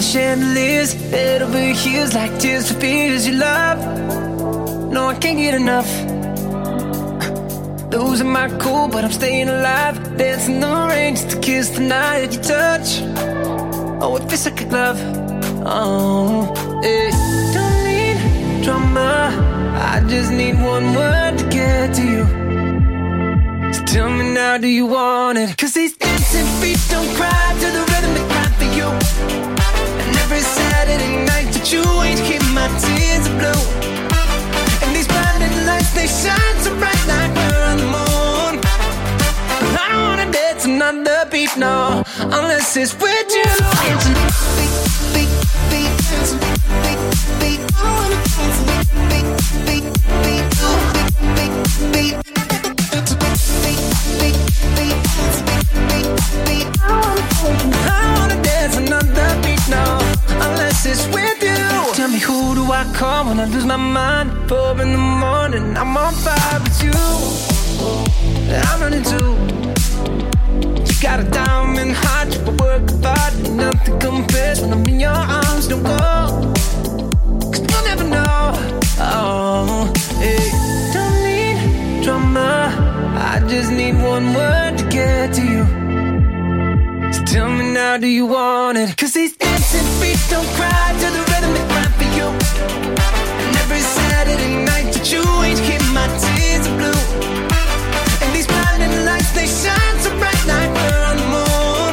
The 0.00 0.06
chandeliers, 0.06 0.94
head 1.10 1.42
over 1.42 1.58
heels 1.58 2.14
like 2.14 2.32
tears 2.38 2.72
for 2.72 2.80
fears 2.80 3.26
you 3.26 3.34
love. 3.34 3.78
No, 4.90 5.08
I 5.08 5.14
can't 5.14 5.36
get 5.36 5.54
enough. 5.54 5.90
Losing 7.92 8.32
my 8.32 8.48
cool, 8.58 8.88
but 8.88 9.04
I'm 9.04 9.12
staying 9.12 9.48
alive. 9.48 9.96
Dancing 10.16 10.54
in 10.54 10.60
the 10.60 10.86
rain 10.88 11.16
just 11.16 11.30
to 11.30 11.38
kiss 11.40 11.68
the 11.70 11.80
night 11.80 12.32
you 12.34 12.40
touch. 12.40 12.88
Oh, 14.00 14.16
it 14.16 14.26
feels 14.30 14.46
like 14.46 14.60
a 14.62 14.68
glove. 14.72 15.00
Oh, 15.66 16.80
eh. 16.82 17.10
Don't 17.54 17.84
need 17.84 18.64
drama. 18.64 19.12
I 19.92 20.00
just 20.08 20.32
need 20.32 20.54
one 20.54 20.94
word 20.94 21.38
to 21.40 21.44
get 21.50 21.94
to 21.96 22.04
you. 22.14 22.24
So 23.74 23.84
tell 23.84 24.08
me 24.08 24.32
now, 24.32 24.56
do 24.56 24.68
you 24.68 24.86
want 24.86 25.36
it? 25.36 25.54
Cause 25.58 25.74
these 25.74 25.94
dancing 25.94 26.46
feet 26.60 26.80
don't 26.88 27.10
cry 27.16 27.48
to 27.62 27.68
the 27.76 27.82
rhythm 27.90 28.12
they 28.14 28.26
cry 28.32 28.48
for 28.58 28.68
you. 28.78 29.59
And 30.00 30.16
every 30.16 30.40
Saturday 30.40 31.24
night 31.26 31.52
that 31.52 31.70
you 31.72 31.84
ain't 32.00 32.20
keep 32.24 32.40
my 32.56 32.68
tears 32.80 33.28
are 33.28 33.36
blue. 33.36 33.62
And 34.82 34.96
these 34.96 35.06
blinding 35.06 35.52
lights, 35.66 35.92
they 35.92 36.08
shine 36.08 36.56
so 36.64 36.72
bright 36.80 37.04
like 37.06 37.30
we're 37.36 37.64
on 37.68 37.76
the 37.76 37.84
moon. 37.84 38.52
But 39.60 39.76
I 39.76 39.86
don't 39.92 40.04
wanna 40.08 40.32
dance 40.32 40.64
another 40.64 41.28
beat, 41.30 41.54
no, 41.58 42.02
unless 42.16 42.76
it's 42.78 42.94
with 42.94 43.28
you. 43.28 43.44
Dancing 43.84 44.16
beat, 44.56 44.72
beat, 45.12 45.32
beat, 45.68 45.92
dancing 46.08 46.40
beat, 46.80 47.00
beat. 47.40 47.60
I 47.76 47.92
wanna 47.92 48.16
dance 48.24 48.60
beat, 48.68 48.88
beat, 49.10 49.28
beat, 49.68 49.84
beat, 50.24 50.48
beat, 51.36 51.52
beat. 51.92 52.14
I 56.82 56.88
wanna 56.88 57.79
unless 60.90 61.06
with 61.14 61.42
you. 61.42 61.94
Tell 61.94 62.08
me 62.08 62.18
who 62.18 62.54
do 62.54 62.72
I 62.72 62.84
call 62.94 63.26
when 63.26 63.40
I 63.40 63.44
lose 63.44 63.64
my 63.64 63.76
mind? 63.76 64.30
Four 64.48 64.80
in 64.82 64.92
the 64.92 64.98
morning, 64.98 65.76
I'm 65.76 65.96
on 65.96 66.14
fire 66.14 66.60
with 66.60 66.82
you. 66.82 66.92
I'm 68.52 68.80
running 68.80 69.02
too. 69.02 69.30
You 70.86 71.02
got 71.02 71.20
a 71.20 71.24
diamond 71.30 71.92
heart, 71.92 72.34
you 72.34 72.42
work 72.62 72.90
hard, 73.04 73.50
nothing 73.50 73.98
compares 74.00 74.60
when 74.60 74.72
I'm 74.72 74.84
in 74.86 75.00
your 75.00 75.10
arms. 75.10 75.68
Don't 75.68 75.82
go, 75.82 76.52
cause 77.52 77.60
you'll 77.60 77.84
never 77.84 78.04
know. 78.04 78.52
Oh, 78.98 79.92
hey. 80.18 80.50
Don't 80.92 81.16
need 81.24 82.04
drama. 82.04 82.74
I 83.32 83.40
just 83.48 83.70
need 83.70 83.94
one 83.94 84.34
word 84.34 84.78
to 84.78 84.84
get 84.88 85.34
to 85.34 85.42
you. 85.42 85.64
So 87.12 87.24
tell 87.24 87.48
me 87.48 87.72
now, 87.72 87.96
do 87.96 88.06
you 88.06 88.26
want 88.26 88.78
it? 88.78 88.96
Cause 88.96 89.12
these 89.12 89.36
dancing 90.00 90.16
don't 90.30 90.48
cry 90.58 90.92
to 91.02 91.08
the 91.16 91.22
rhythm 91.30 91.52
they 91.56 91.66
cry 91.72 91.88
for 91.98 92.08
you. 92.18 92.28
And 93.44 93.56
every 93.62 93.80
Saturday 93.80 94.64
night 94.64 94.88
that 94.94 95.06
you 95.12 95.22
ain't 95.44 95.60
keep 95.66 95.82
my 95.92 96.06
tears 96.22 96.66
are 96.66 96.76
blue. 96.80 97.02
And 98.22 98.30
these 98.34 98.46
blinding 98.46 99.04
lights, 99.04 99.30
they 99.32 99.46
shine 99.46 99.96
so 100.00 100.10
bright 100.18 100.44
like 100.46 100.70
we're 100.80 101.04
on 101.10 101.16
the 101.22 101.28
moon. 101.36 101.92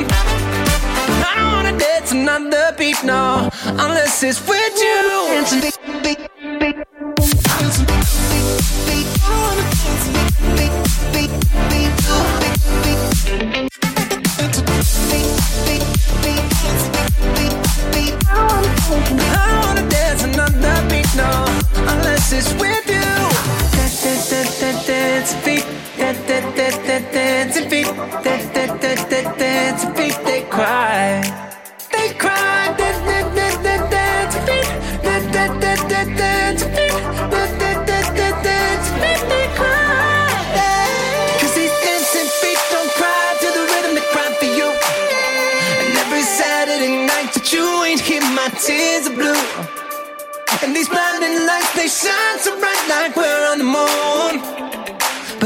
I 1.28 1.34
don't 1.36 1.52
wanna 1.56 1.78
dance 1.78 2.12
another 2.12 2.76
beat, 2.78 3.04
no, 3.04 3.50
unless 3.66 4.24
it's 4.24 4.40
with 4.48 4.76
you. 4.86 5.02
Dancing 5.32 5.62
beat, 5.62 5.78
beat, 6.04 6.20
beat. 6.60 6.76
Beat, 7.50 8.48
beat. 8.88 9.08
I 9.24 9.32
wanna 9.44 9.66
dance 9.74 10.08
beat, 10.16 10.32
beat, 10.58 10.74
beat, 11.14 11.32
beat, 11.70 11.94
beat, 12.40 12.47
This 22.30 22.52
is 22.52 22.57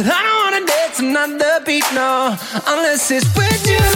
But 0.02 0.10
I 0.12 0.24
don't 0.24 0.54
wanna 0.54 0.66
dance 0.66 1.00
another 1.00 1.64
beat, 1.64 1.84
no, 1.94 2.36
unless 2.66 3.12
it's 3.12 3.28
with 3.38 3.70
you. 3.70 3.91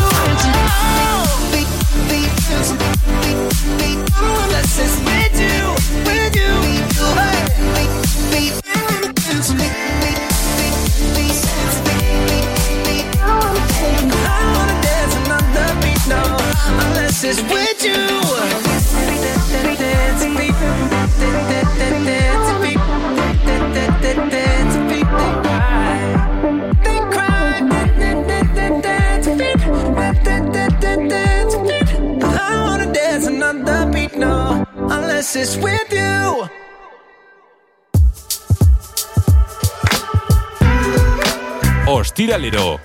Ostiralero. 42.16 42.80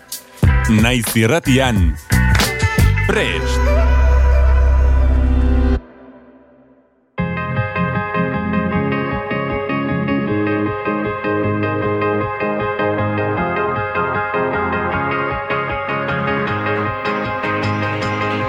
Naiz 0.83 1.07
irratian. 1.15 1.95
Prest. 3.07 3.63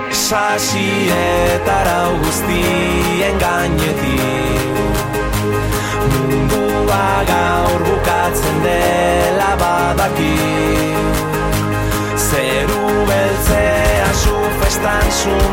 Sasietara 0.10 2.00
guztien 2.24 3.38
gainetik 3.38 4.66
Mundua 6.10 7.06
gaur 7.30 8.01
bukatzen 8.32 8.64
dela 8.64 9.56
badaki. 9.60 10.36
Zeru 12.16 13.06
beltzea 13.08 14.14
zu 14.24 14.36
festan 14.60 15.12
zu 15.12 15.51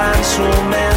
festan 0.00 0.24
zu 0.24 0.42
mendiri 0.42 0.89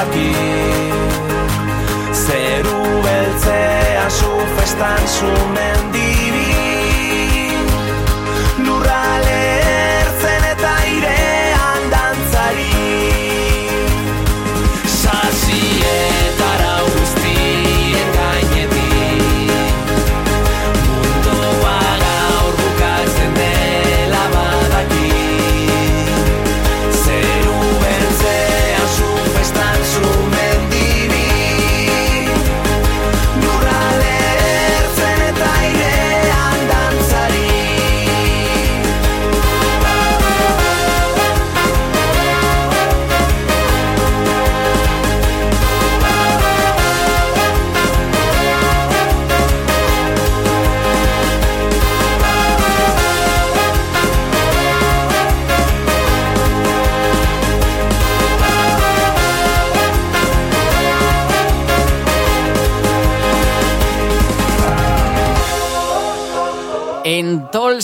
badaki 0.00 0.32
Zeru 2.12 3.02
beltzea 3.02 4.10
zu 4.10 4.30
festan 4.56 5.06
zu 5.06 5.69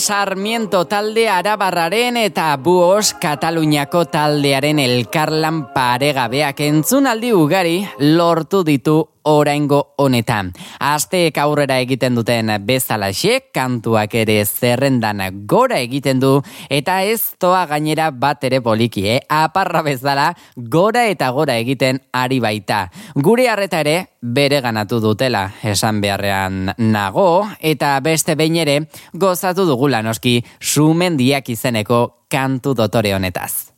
Sarmiento 0.07 0.85
talde 0.87 1.25
arabarraren 1.27 2.15
eta 2.21 2.45
Buos 2.63 3.09
Kataluniako 3.19 4.05
taldearen 4.07 4.79
elkarlan 4.79 5.65
paregabeak 5.73 6.61
entzunaldi 6.63 7.33
ugari 7.35 7.81
lortu 7.99 8.61
ditu 8.63 8.95
oraingo 9.27 9.93
honetan. 9.99 10.53
Asteek 10.79 11.37
aurrera 11.41 11.77
egiten 11.83 12.15
duten 12.15 12.51
bezalaxe, 12.65 13.39
kantuak 13.53 14.15
ere 14.15 14.39
zerrendan 14.45 15.21
gora 15.49 15.79
egiten 15.83 16.21
du, 16.23 16.41
eta 16.69 17.01
ez 17.03 17.35
toa 17.39 17.65
gainera 17.67 18.09
bat 18.11 18.43
ere 18.47 18.61
poliki, 18.63 19.07
eh? 19.07 19.19
aparra 19.29 19.83
bezala 19.83 20.31
gora 20.55 21.05
eta 21.11 21.29
gora 21.35 21.57
egiten 21.59 21.99
ari 22.13 22.39
baita. 22.39 22.87
Gure 23.15 23.49
harreta 23.49 23.81
ere 23.83 23.97
bere 24.21 24.61
ganatu 24.61 25.01
dutela 25.03 25.47
esan 25.63 26.01
beharrean 26.01 26.73
nago, 26.77 27.47
eta 27.59 27.97
beste 28.03 28.35
behin 28.35 28.61
ere 28.63 28.79
gozatu 29.13 29.67
dugula 29.67 30.01
noski 30.01 30.39
sumendiak 30.59 31.49
izeneko 31.49 32.23
kantu 32.31 32.73
dotore 32.75 33.15
honetaz. 33.15 33.73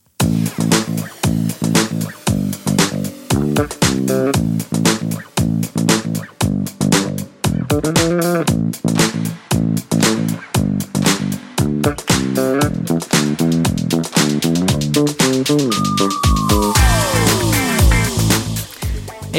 Thank 7.82 8.50
you. 8.50 8.69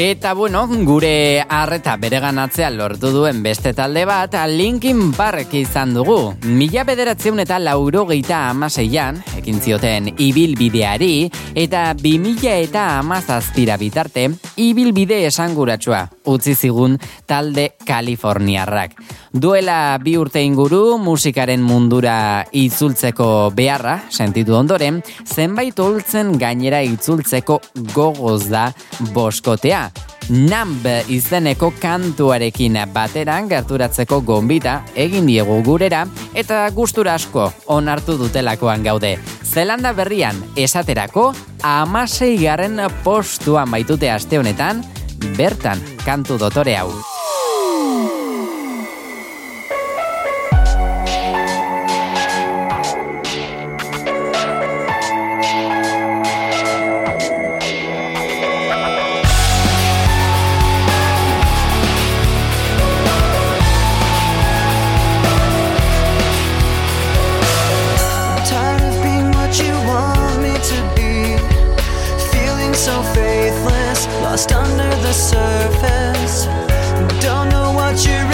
Eta 0.01 0.33
bueno, 0.33 0.65
gure 0.67 1.45
arreta 1.47 1.93
bereganatzea 2.01 2.71
lortu 2.73 3.11
duen 3.13 3.43
beste 3.43 3.75
talde 3.77 4.01
bat, 4.09 4.33
Linkin 4.49 5.11
Park 5.13 5.53
izan 5.53 5.93
dugu. 5.93 6.33
Mila 6.41 6.81
bederatzeun 6.89 7.43
eta 7.43 7.59
lauro 7.61 8.07
geita 8.09 8.47
amaseian, 8.49 9.19
ekin 9.37 9.61
zioten 9.61 10.09
ibilbideari, 10.17 11.29
eta 11.53 11.83
bi 12.01 12.15
mila 12.17 12.57
eta 12.57 12.87
amazazpira 12.97 13.77
bitarte, 13.77 14.25
ibilbide 14.57 15.21
esanguratsua 15.27 16.07
utzi 16.25 16.55
zigun 16.55 16.97
talde 17.29 17.75
Kaliforniarrak. 17.85 18.97
Duela 19.31 19.95
bi 20.03 20.17
urte 20.19 20.41
inguru 20.43 20.97
musikaren 20.99 21.61
mundura 21.63 22.43
itzultzeko 22.51 23.53
beharra, 23.55 23.93
sentitu 24.11 24.57
ondoren, 24.57 24.97
zenbait 25.23 25.77
holtzen 25.79 26.33
gainera 26.39 26.81
itzultzeko 26.83 27.61
gogoz 27.93 28.49
da 28.51 28.65
boskotea. 29.15 29.85
Namb 30.31 30.83
izeneko 31.11 31.71
kantuarekin 31.79 32.75
bateran 32.93 33.47
gerturatzeko 33.51 34.19
gombita 34.27 34.81
egin 34.99 35.25
diegu 35.27 35.61
gurera 35.63 36.03
eta 36.35 36.65
gustura 36.75 37.15
asko 37.15 37.47
onartu 37.71 38.17
dutelakoan 38.19 38.83
gaude. 38.83 39.15
Zelanda 39.47 39.93
berrian 39.95 40.43
esaterako 40.59 41.31
amasei 41.63 42.35
garren 42.43 42.83
postuan 43.03 43.71
baitute 43.71 44.11
aste 44.11 44.43
honetan, 44.43 44.83
bertan 45.39 45.79
kantu 46.03 46.37
dotore 46.37 46.75
hau. 46.75 46.91
Lost 74.31 74.53
under 74.53 74.89
the 75.01 75.11
surface. 75.11 76.45
Don't 77.21 77.49
know 77.49 77.73
what 77.73 78.05
you're 78.05 78.30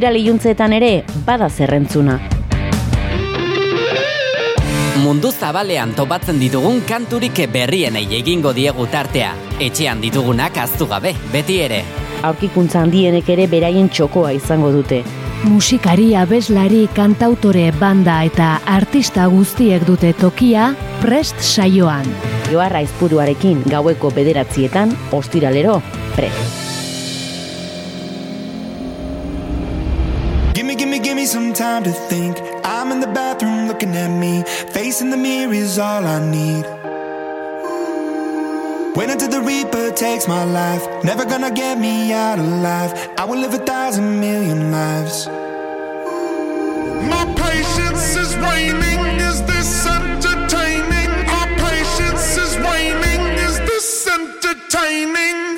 Ostira 0.00 0.14
liuntzeetan 0.16 0.72
ere 0.72 1.02
bada 1.26 1.50
zerrentzuna. 1.52 2.14
Mundu 5.02 5.28
zabalean 5.28 5.92
topatzen 5.92 6.38
ditugun 6.40 6.78
kanturik 6.88 7.42
berrienei 7.52 8.06
egingo 8.16 8.54
diegu 8.56 8.86
tartea. 8.88 9.34
Etxean 9.60 10.00
ditugunak 10.00 10.56
aztu 10.56 10.86
gabe, 10.88 11.12
beti 11.34 11.58
ere. 11.66 11.82
Aurkikuntza 12.24 12.80
handienek 12.80 13.28
ere 13.36 13.44
beraien 13.52 13.92
txokoa 13.92 14.32
izango 14.38 14.72
dute. 14.72 15.02
Musikari, 15.44 16.14
abeslari, 16.16 16.86
kantautore, 16.96 17.68
banda 17.76 18.22
eta 18.24 18.54
artista 18.64 19.28
guztiek 19.28 19.84
dute 19.84 20.14
tokia 20.16 20.72
prest 21.04 21.44
saioan. 21.44 22.08
Joarra 22.48 22.80
izpuruarekin 22.88 23.66
gaueko 23.68 24.16
bederatzietan, 24.16 24.96
ostiralero, 25.12 25.82
prest. 26.16 26.79
Time 31.60 31.84
to 31.84 31.92
think. 31.92 32.38
I'm 32.64 32.90
in 32.90 33.00
the 33.00 33.12
bathroom 33.20 33.68
looking 33.68 33.94
at 33.94 34.08
me. 34.08 34.42
Facing 34.72 35.10
the 35.10 35.18
mirror 35.18 35.52
is 35.52 35.78
all 35.78 36.06
I 36.06 36.18
need. 36.36 36.64
Wait 38.96 39.10
until 39.10 39.28
the 39.28 39.42
Reaper 39.42 39.90
takes 39.90 40.26
my 40.26 40.44
life. 40.44 40.82
Never 41.04 41.26
gonna 41.26 41.50
get 41.50 41.78
me 41.78 42.14
out 42.14 42.38
alive. 42.38 42.92
I 43.18 43.26
will 43.26 43.40
live 43.44 43.52
a 43.52 43.58
thousand 43.58 44.20
million 44.20 44.72
lives. 44.72 45.26
My 47.12 47.24
patience 47.44 48.16
is 48.22 48.30
waning. 48.46 49.02
Is 49.28 49.42
this 49.50 49.70
entertaining? 49.86 51.10
My 51.36 51.44
patience 51.66 52.38
is 52.44 52.52
waning. 52.56 53.22
Is 53.46 53.58
this 53.68 54.08
entertaining? 54.08 55.49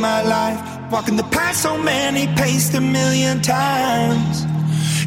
My 0.00 0.22
life, 0.22 0.60
walking 0.90 1.16
the 1.16 1.24
path 1.24 1.56
so 1.56 1.76
many 1.76 2.26
paced 2.34 2.74
a 2.74 2.80
million 2.80 3.40
times. 3.40 4.44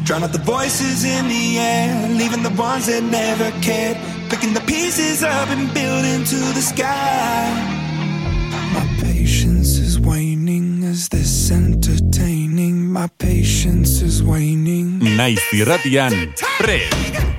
Drown 0.04 0.24
out 0.24 0.32
the 0.32 0.38
voices 0.38 1.04
in 1.04 1.28
the 1.28 1.58
air, 1.58 2.08
leaving 2.08 2.42
the 2.42 2.50
ones 2.50 2.86
that 2.86 3.02
never 3.02 3.50
cared, 3.60 3.96
picking 4.30 4.52
the 4.52 4.60
pieces 4.62 5.22
up 5.22 5.48
and 5.48 5.72
building 5.72 6.24
to 6.24 6.36
the 6.54 6.60
sky. 6.60 7.48
My 8.74 8.86
patience 9.00 9.78
is 9.78 9.98
waning. 9.98 10.82
Is 10.82 11.08
this 11.08 11.50
entertaining? 11.50 12.90
My 12.90 13.08
patience 13.18 14.02
is 14.02 14.22
waning. 14.22 14.98
Naiz 15.00 15.40
irratian, 15.52 16.36
prest! 16.58 17.31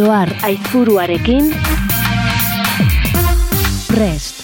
Joar 0.00 0.30
Aizuruarekin 0.42 1.50
Prest. 3.88 4.36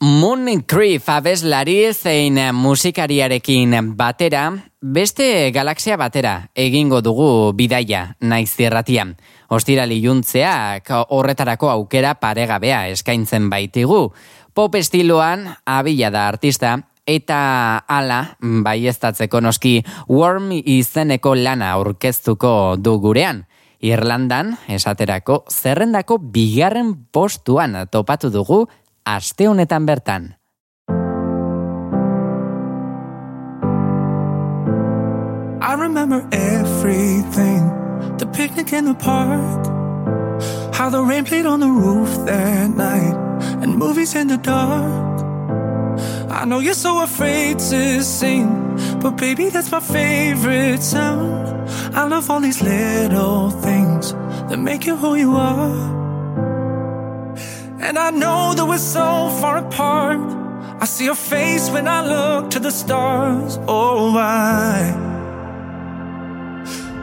Moon 0.00 0.64
Creef 0.66 1.06
abeslari 1.08 1.76
zein 1.94 2.40
musikariarekin 2.54 3.76
batera, 3.94 4.48
beste 4.82 5.52
galaxia 5.54 5.94
batera 5.96 6.32
egingo 6.58 6.98
dugu 7.06 7.52
bidaia 7.54 8.16
naiz 8.18 8.50
zirratian. 8.50 9.14
Ostirali 9.46 10.00
juntzeak 10.02 10.90
horretarako 10.90 11.70
aukera 11.70 12.16
paregabea 12.18 12.88
eskaintzen 12.96 13.46
baitigu. 13.46 14.08
Pop 14.54 14.74
estiloan 14.74 15.52
abila 15.66 16.10
da 16.10 16.26
artista, 16.32 16.80
eta 17.06 17.84
ala, 17.86 18.20
baiestatzeko 18.42 19.40
noski, 19.40 19.84
Worm 20.10 20.50
izeneko 20.50 21.36
lana 21.38 21.76
aurkeztuko 21.78 22.74
du 22.82 22.98
gurean. 22.98 23.46
Irlandan, 23.82 24.54
esaterako, 24.70 25.40
zerrendako 25.50 26.20
bigarren 26.34 26.94
postuan 27.10 27.74
topatu 27.90 28.30
dugu 28.30 28.68
aste 29.04 29.48
honetan 29.50 29.86
bertan. 29.86 30.36
I 35.60 35.74
remember 35.74 36.22
everything 36.30 37.66
the 38.18 38.26
picnic 38.26 38.72
in 38.72 38.84
the 38.84 38.94
park, 38.94 39.66
how 40.74 40.88
the 40.88 41.02
rain 41.02 41.24
played 41.24 41.46
on 41.46 41.58
the 41.58 41.66
roof 41.66 42.08
that 42.26 42.70
night, 42.70 43.16
and 43.62 43.76
movies 43.76 44.14
in 44.14 44.28
the 44.28 44.38
dark. 44.38 45.21
I 46.30 46.44
know 46.44 46.60
you're 46.60 46.74
so 46.74 47.02
afraid 47.02 47.58
to 47.58 48.02
sing, 48.02 48.98
but 49.00 49.12
baby, 49.12 49.48
that's 49.48 49.70
my 49.70 49.80
favorite 49.80 50.82
sound. 50.82 51.68
I 51.94 52.04
love 52.06 52.30
all 52.30 52.40
these 52.40 52.62
little 52.62 53.50
things 53.50 54.12
that 54.48 54.58
make 54.58 54.86
you 54.86 54.96
who 54.96 55.14
you 55.14 55.32
are. 55.36 56.02
And 57.80 57.98
I 57.98 58.10
know 58.10 58.54
that 58.54 58.64
we're 58.66 58.78
so 58.78 59.28
far 59.40 59.58
apart. 59.58 60.20
I 60.80 60.84
see 60.84 61.04
your 61.04 61.14
face 61.14 61.70
when 61.70 61.86
I 61.86 62.00
look 62.06 62.50
to 62.50 62.60
the 62.60 62.70
stars. 62.70 63.58
Oh, 63.68 64.16
I. 64.16 65.10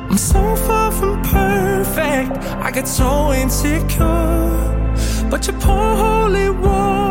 I'm 0.09 0.17
so 0.17 0.55
far 0.67 0.91
from 0.91 1.21
perfect. 1.21 2.31
I 2.65 2.71
get 2.71 2.87
so 2.87 3.31
insecure. 3.33 4.49
But 5.29 5.45
you 5.47 5.53
pour 5.53 5.95
holy 5.95 6.49
water 6.49 7.08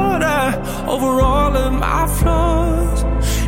over 0.86 1.20
all 1.20 1.56
of 1.56 1.72
my 1.72 2.06
flaws. 2.18 3.02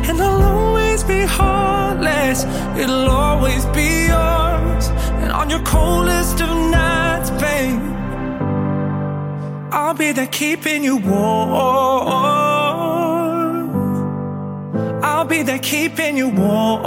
And 0.07 0.21
I'll 0.21 0.41
always 0.41 1.03
be 1.03 1.21
heartless. 1.21 2.43
It'll 2.77 3.09
always 3.09 3.65
be 3.67 4.07
yours. 4.07 4.89
And 5.21 5.31
on 5.31 5.49
your 5.49 5.63
coldest 5.63 6.41
of 6.41 6.49
nights, 6.49 7.29
babe, 7.31 7.81
I'll 9.71 9.93
be 9.93 10.11
there 10.11 10.27
keeping 10.27 10.83
you 10.83 10.97
warm. 10.97 11.51
I'll 15.03 15.25
be 15.25 15.43
there 15.43 15.59
keeping 15.59 16.17
you 16.17 16.29
warm. 16.29 16.81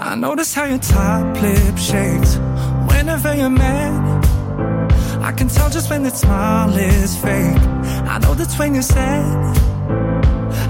I 0.00 0.14
notice 0.14 0.54
how 0.54 0.64
your 0.64 0.78
top 0.78 1.42
lip 1.42 1.76
shakes 1.76 2.36
whenever 2.88 3.34
you're 3.34 3.50
mad. 3.50 4.07
I 5.28 5.32
can 5.32 5.48
tell 5.48 5.68
just 5.68 5.90
when 5.90 6.04
that 6.04 6.16
smile 6.16 6.74
is 6.74 7.14
fake. 7.18 7.60
I 8.14 8.18
know 8.22 8.32
that's 8.32 8.58
when 8.58 8.72
you're 8.72 8.90
sad. 8.98 9.58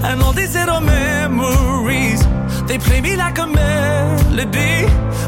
And 0.03 0.21
all 0.21 0.33
these 0.33 0.53
little 0.53 0.81
memories, 0.81 2.21
they 2.67 2.77
play 2.77 2.99
me 2.99 3.15
like 3.15 3.37
a 3.37 3.47
melody. 3.47 4.75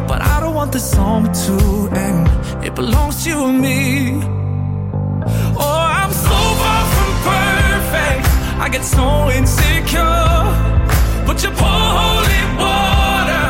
But 0.05 0.21
I 0.21 0.41
don't 0.41 0.53
want 0.53 0.73
the 0.73 0.81
song 0.81 1.31
to 1.45 1.55
end. 2.07 2.27
It 2.65 2.75
belongs 2.75 3.23
to 3.23 3.29
you 3.29 3.45
and 3.45 3.61
me. 3.61 4.19
Oh, 5.65 5.85
I'm 6.01 6.11
so 6.11 6.37
far 6.61 6.83
from 6.93 7.11
perfect. 7.31 8.25
I 8.63 8.67
get 8.69 8.83
so 8.83 9.05
insecure. 9.39 10.43
But 11.25 11.41
you 11.41 11.51
pour 11.61 11.85
holy 11.99 12.43
water 12.61 13.47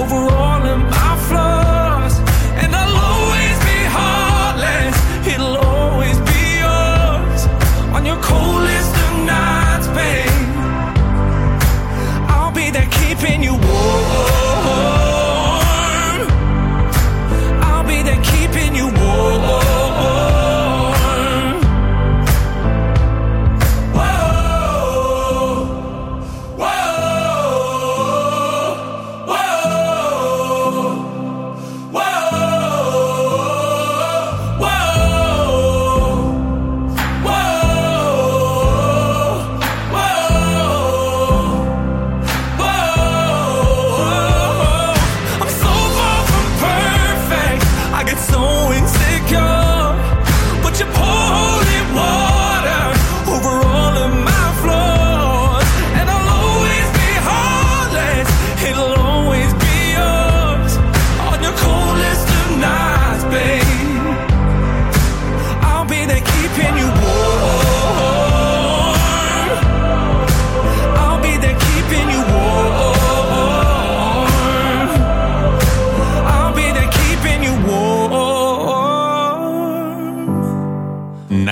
over 0.00 0.18
all 0.32 0.62
of 0.72 0.78
my 0.78 1.03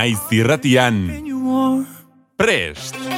naiz 0.02 0.18
irratian. 0.34 0.96
Prest! 2.36 3.11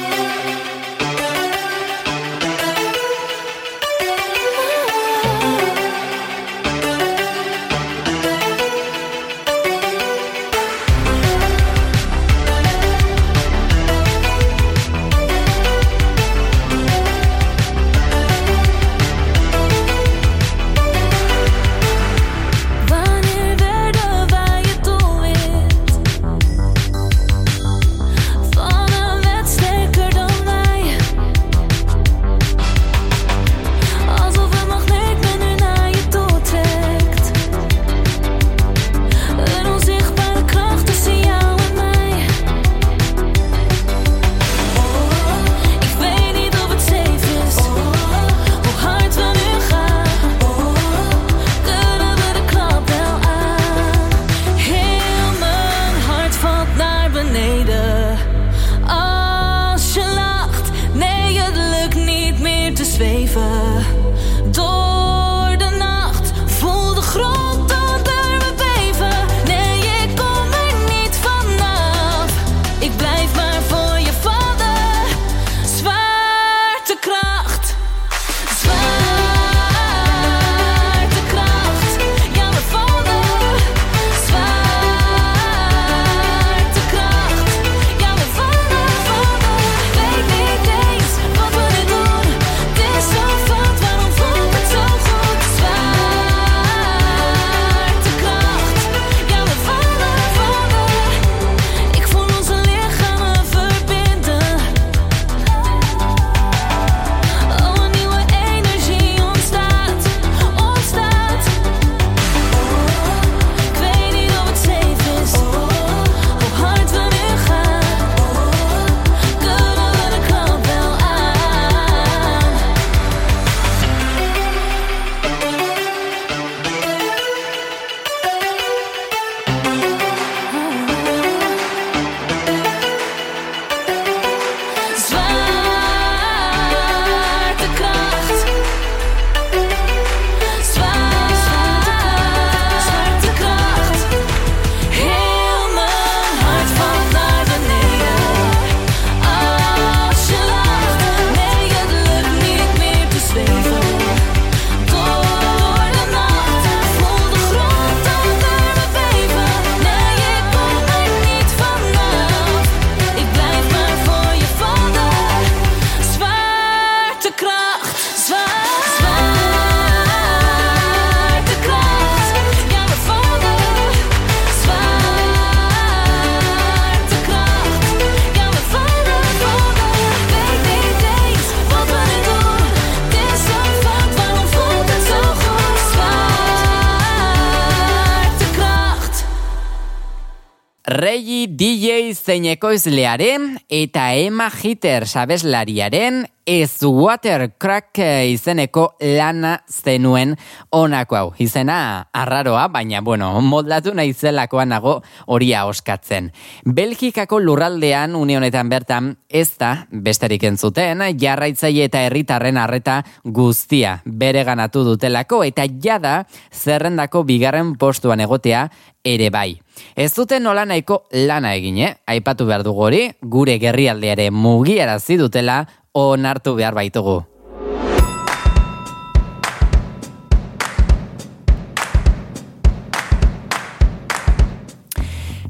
Regi 190.85 191.47
DJ 191.49 192.13
zein 192.13 192.43
ekoizlearen 192.45 193.55
eta 193.73 194.11
Emma 194.13 194.51
Hitter 194.53 195.07
sabeslariaren 195.09 196.27
ez 196.45 196.83
Watercrack 196.85 197.97
eh, 198.05 198.27
izeneko 198.29 198.83
lana 199.01 199.55
zenuen 199.65 200.35
honako 200.69 201.17
hau. 201.17 201.31
Izena 201.41 202.05
arraroa, 202.13 202.67
baina 202.69 203.01
bueno, 203.01 203.31
moldatu 203.41 203.95
naizelakoan 203.97 204.69
nago 204.69 204.99
horia 205.25 205.65
oskatzen. 205.65 206.29
Belgikako 206.69 207.41
lurraldean 207.41 208.13
une 208.13 208.37
honetan 208.37 208.69
bertan 208.69 209.15
ez 209.27 209.57
da 209.57 209.87
besterik 209.89 210.45
entzuten 210.45 211.01
jarraitzaile 211.17 211.89
eta 211.89 212.05
herritarren 212.05 212.61
arreta 212.61 213.01
guztia 213.25 214.03
bere 214.05 214.45
ganatu 214.45 214.85
dutelako 214.85 215.41
eta 215.49 215.65
jada 215.81 216.27
zerrendako 216.53 217.25
bigarren 217.25 217.73
postuan 217.73 218.21
egotea 218.21 218.67
ere 219.01 219.33
bai. 219.33 219.64
Ez 219.95 220.13
duten 220.15 220.43
nola 220.43 220.65
nahiko 220.65 221.03
lana 221.11 221.53
egin, 221.55 221.77
eh? 221.83 221.93
Aipatu 222.07 222.45
behar 222.45 222.63
dugu 222.63 222.87
hori, 222.87 223.03
gure 223.21 223.59
gerrialdeare 223.59 224.31
mugiarazi 224.31 225.17
dutela 225.21 225.63
onartu 225.93 226.55
behar 226.55 226.75
baitugu. 226.75 227.21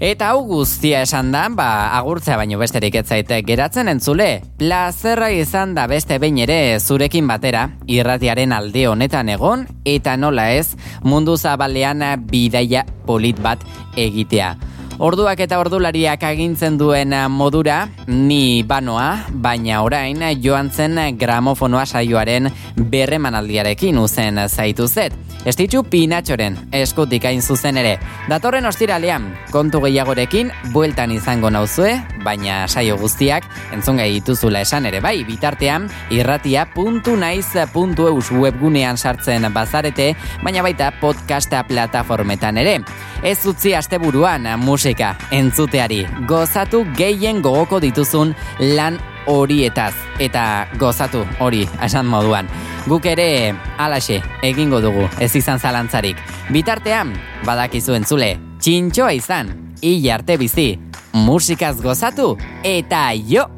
Eta 0.04 0.34
hau 0.34 0.42
guztia 0.44 1.00
esan 1.06 1.30
da, 1.32 1.46
ba, 1.56 1.96
agurtzea 1.96 2.36
baino 2.36 2.60
besterik 2.60 2.98
ez 3.00 3.06
zaite 3.08 3.38
geratzen 3.48 3.88
entzule. 3.88 4.42
Plazerra 4.60 5.30
izan 5.32 5.72
da 5.78 5.86
beste 5.88 6.18
behin 6.20 6.42
ere 6.44 6.82
zurekin 6.82 7.28
batera, 7.32 7.70
irratiaren 7.88 8.52
alde 8.52 8.90
honetan 8.92 9.32
egon, 9.32 9.64
eta 9.88 10.18
nola 10.20 10.50
ez, 10.52 10.76
mundu 11.04 11.38
zabalean 11.38 12.04
bidaia 12.28 12.84
polit 13.08 13.40
bat 13.40 13.64
egitea. 13.96 14.75
Orduak 14.96 15.42
eta 15.44 15.58
ordulariak 15.60 16.22
agintzen 16.24 16.78
duen 16.80 17.12
modura, 17.28 17.90
ni 18.08 18.64
banoa, 18.64 19.28
baina 19.44 19.82
orain 19.84 20.24
joan 20.40 20.72
zen 20.72 20.96
gramofonoa 21.20 21.84
saioaren 21.86 22.48
berremanaldiarekin 22.80 24.00
uzen 24.00 24.40
zaitu 24.48 24.88
zet. 24.88 25.12
Estitzu 25.46 25.84
pinatxoren 25.84 26.58
eskutik 26.74 27.26
hain 27.28 27.42
zuzen 27.42 27.78
ere. 27.78 28.00
Datorren 28.30 28.66
ostiralean, 28.66 29.38
kontu 29.52 29.82
gehiagorekin, 29.84 30.52
bueltan 30.74 31.12
izango 31.12 31.50
nauzue, 31.52 32.02
baina 32.24 32.68
saio 32.68 32.98
guztiak 32.98 33.44
entzun 33.76 33.98
gai 34.00 34.12
dituzula 34.16 34.62
esan 34.64 34.86
ere 34.90 35.02
bai, 35.04 35.24
bitartean 35.28 35.90
irratia.naiz.eus 36.10 38.32
webgunean 38.32 38.98
sartzen 38.98 39.54
bazarete, 39.54 40.16
baina 40.42 40.62
baita 40.66 40.92
podcasta 41.02 41.64
plataformetan 41.68 42.58
ere. 42.64 42.80
Ez 43.24 43.46
utzi 43.46 43.74
asteburuan 43.76 44.48
musika 44.60 45.16
entzuteari, 45.32 46.04
gozatu 46.28 46.84
gehien 46.98 47.42
gogoko 47.42 47.80
dituzun 47.80 48.36
lan 48.76 49.00
horietaz 49.28 49.94
eta 50.20 50.68
gozatu 50.80 51.24
hori 51.40 51.66
esan 51.84 52.10
moduan. 52.10 52.50
Guk 52.86 53.06
ere 53.10 53.56
alaxe 53.82 54.22
egingo 54.46 54.82
dugu 54.84 55.08
ez 55.20 55.34
izan 55.36 55.60
zalantzarik. 55.60 56.20
Bitartean, 56.54 57.16
badakizu 57.46 57.98
entzule, 57.98 58.36
txintxoa 58.62 59.16
izan, 59.18 59.52
hil 59.82 60.12
arte 60.14 60.38
bizi, 60.42 60.70
musikaz 61.14 61.80
gozatu 61.82 62.36
eta 62.64 63.08
jo! 63.16 63.55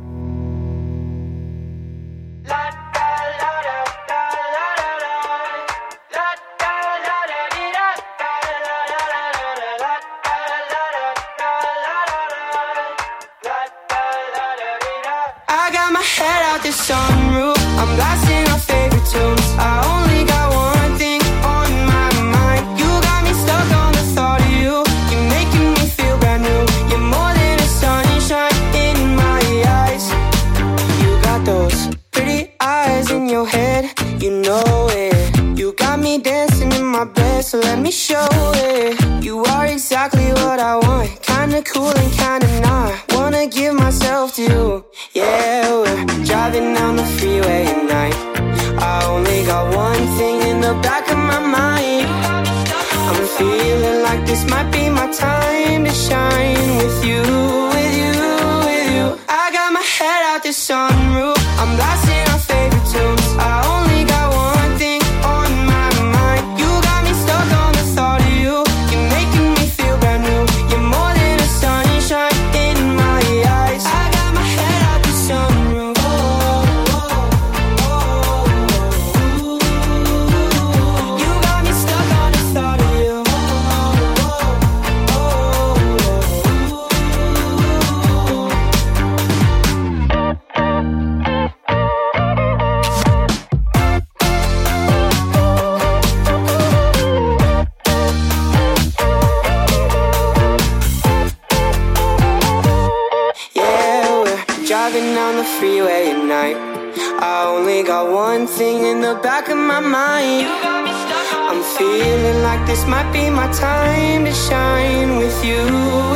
Be 113.13 113.29
my 113.29 113.51
time 113.51 114.25
to 114.25 114.33
shine 114.33 115.17
with 115.17 115.43
you, 115.45 116.06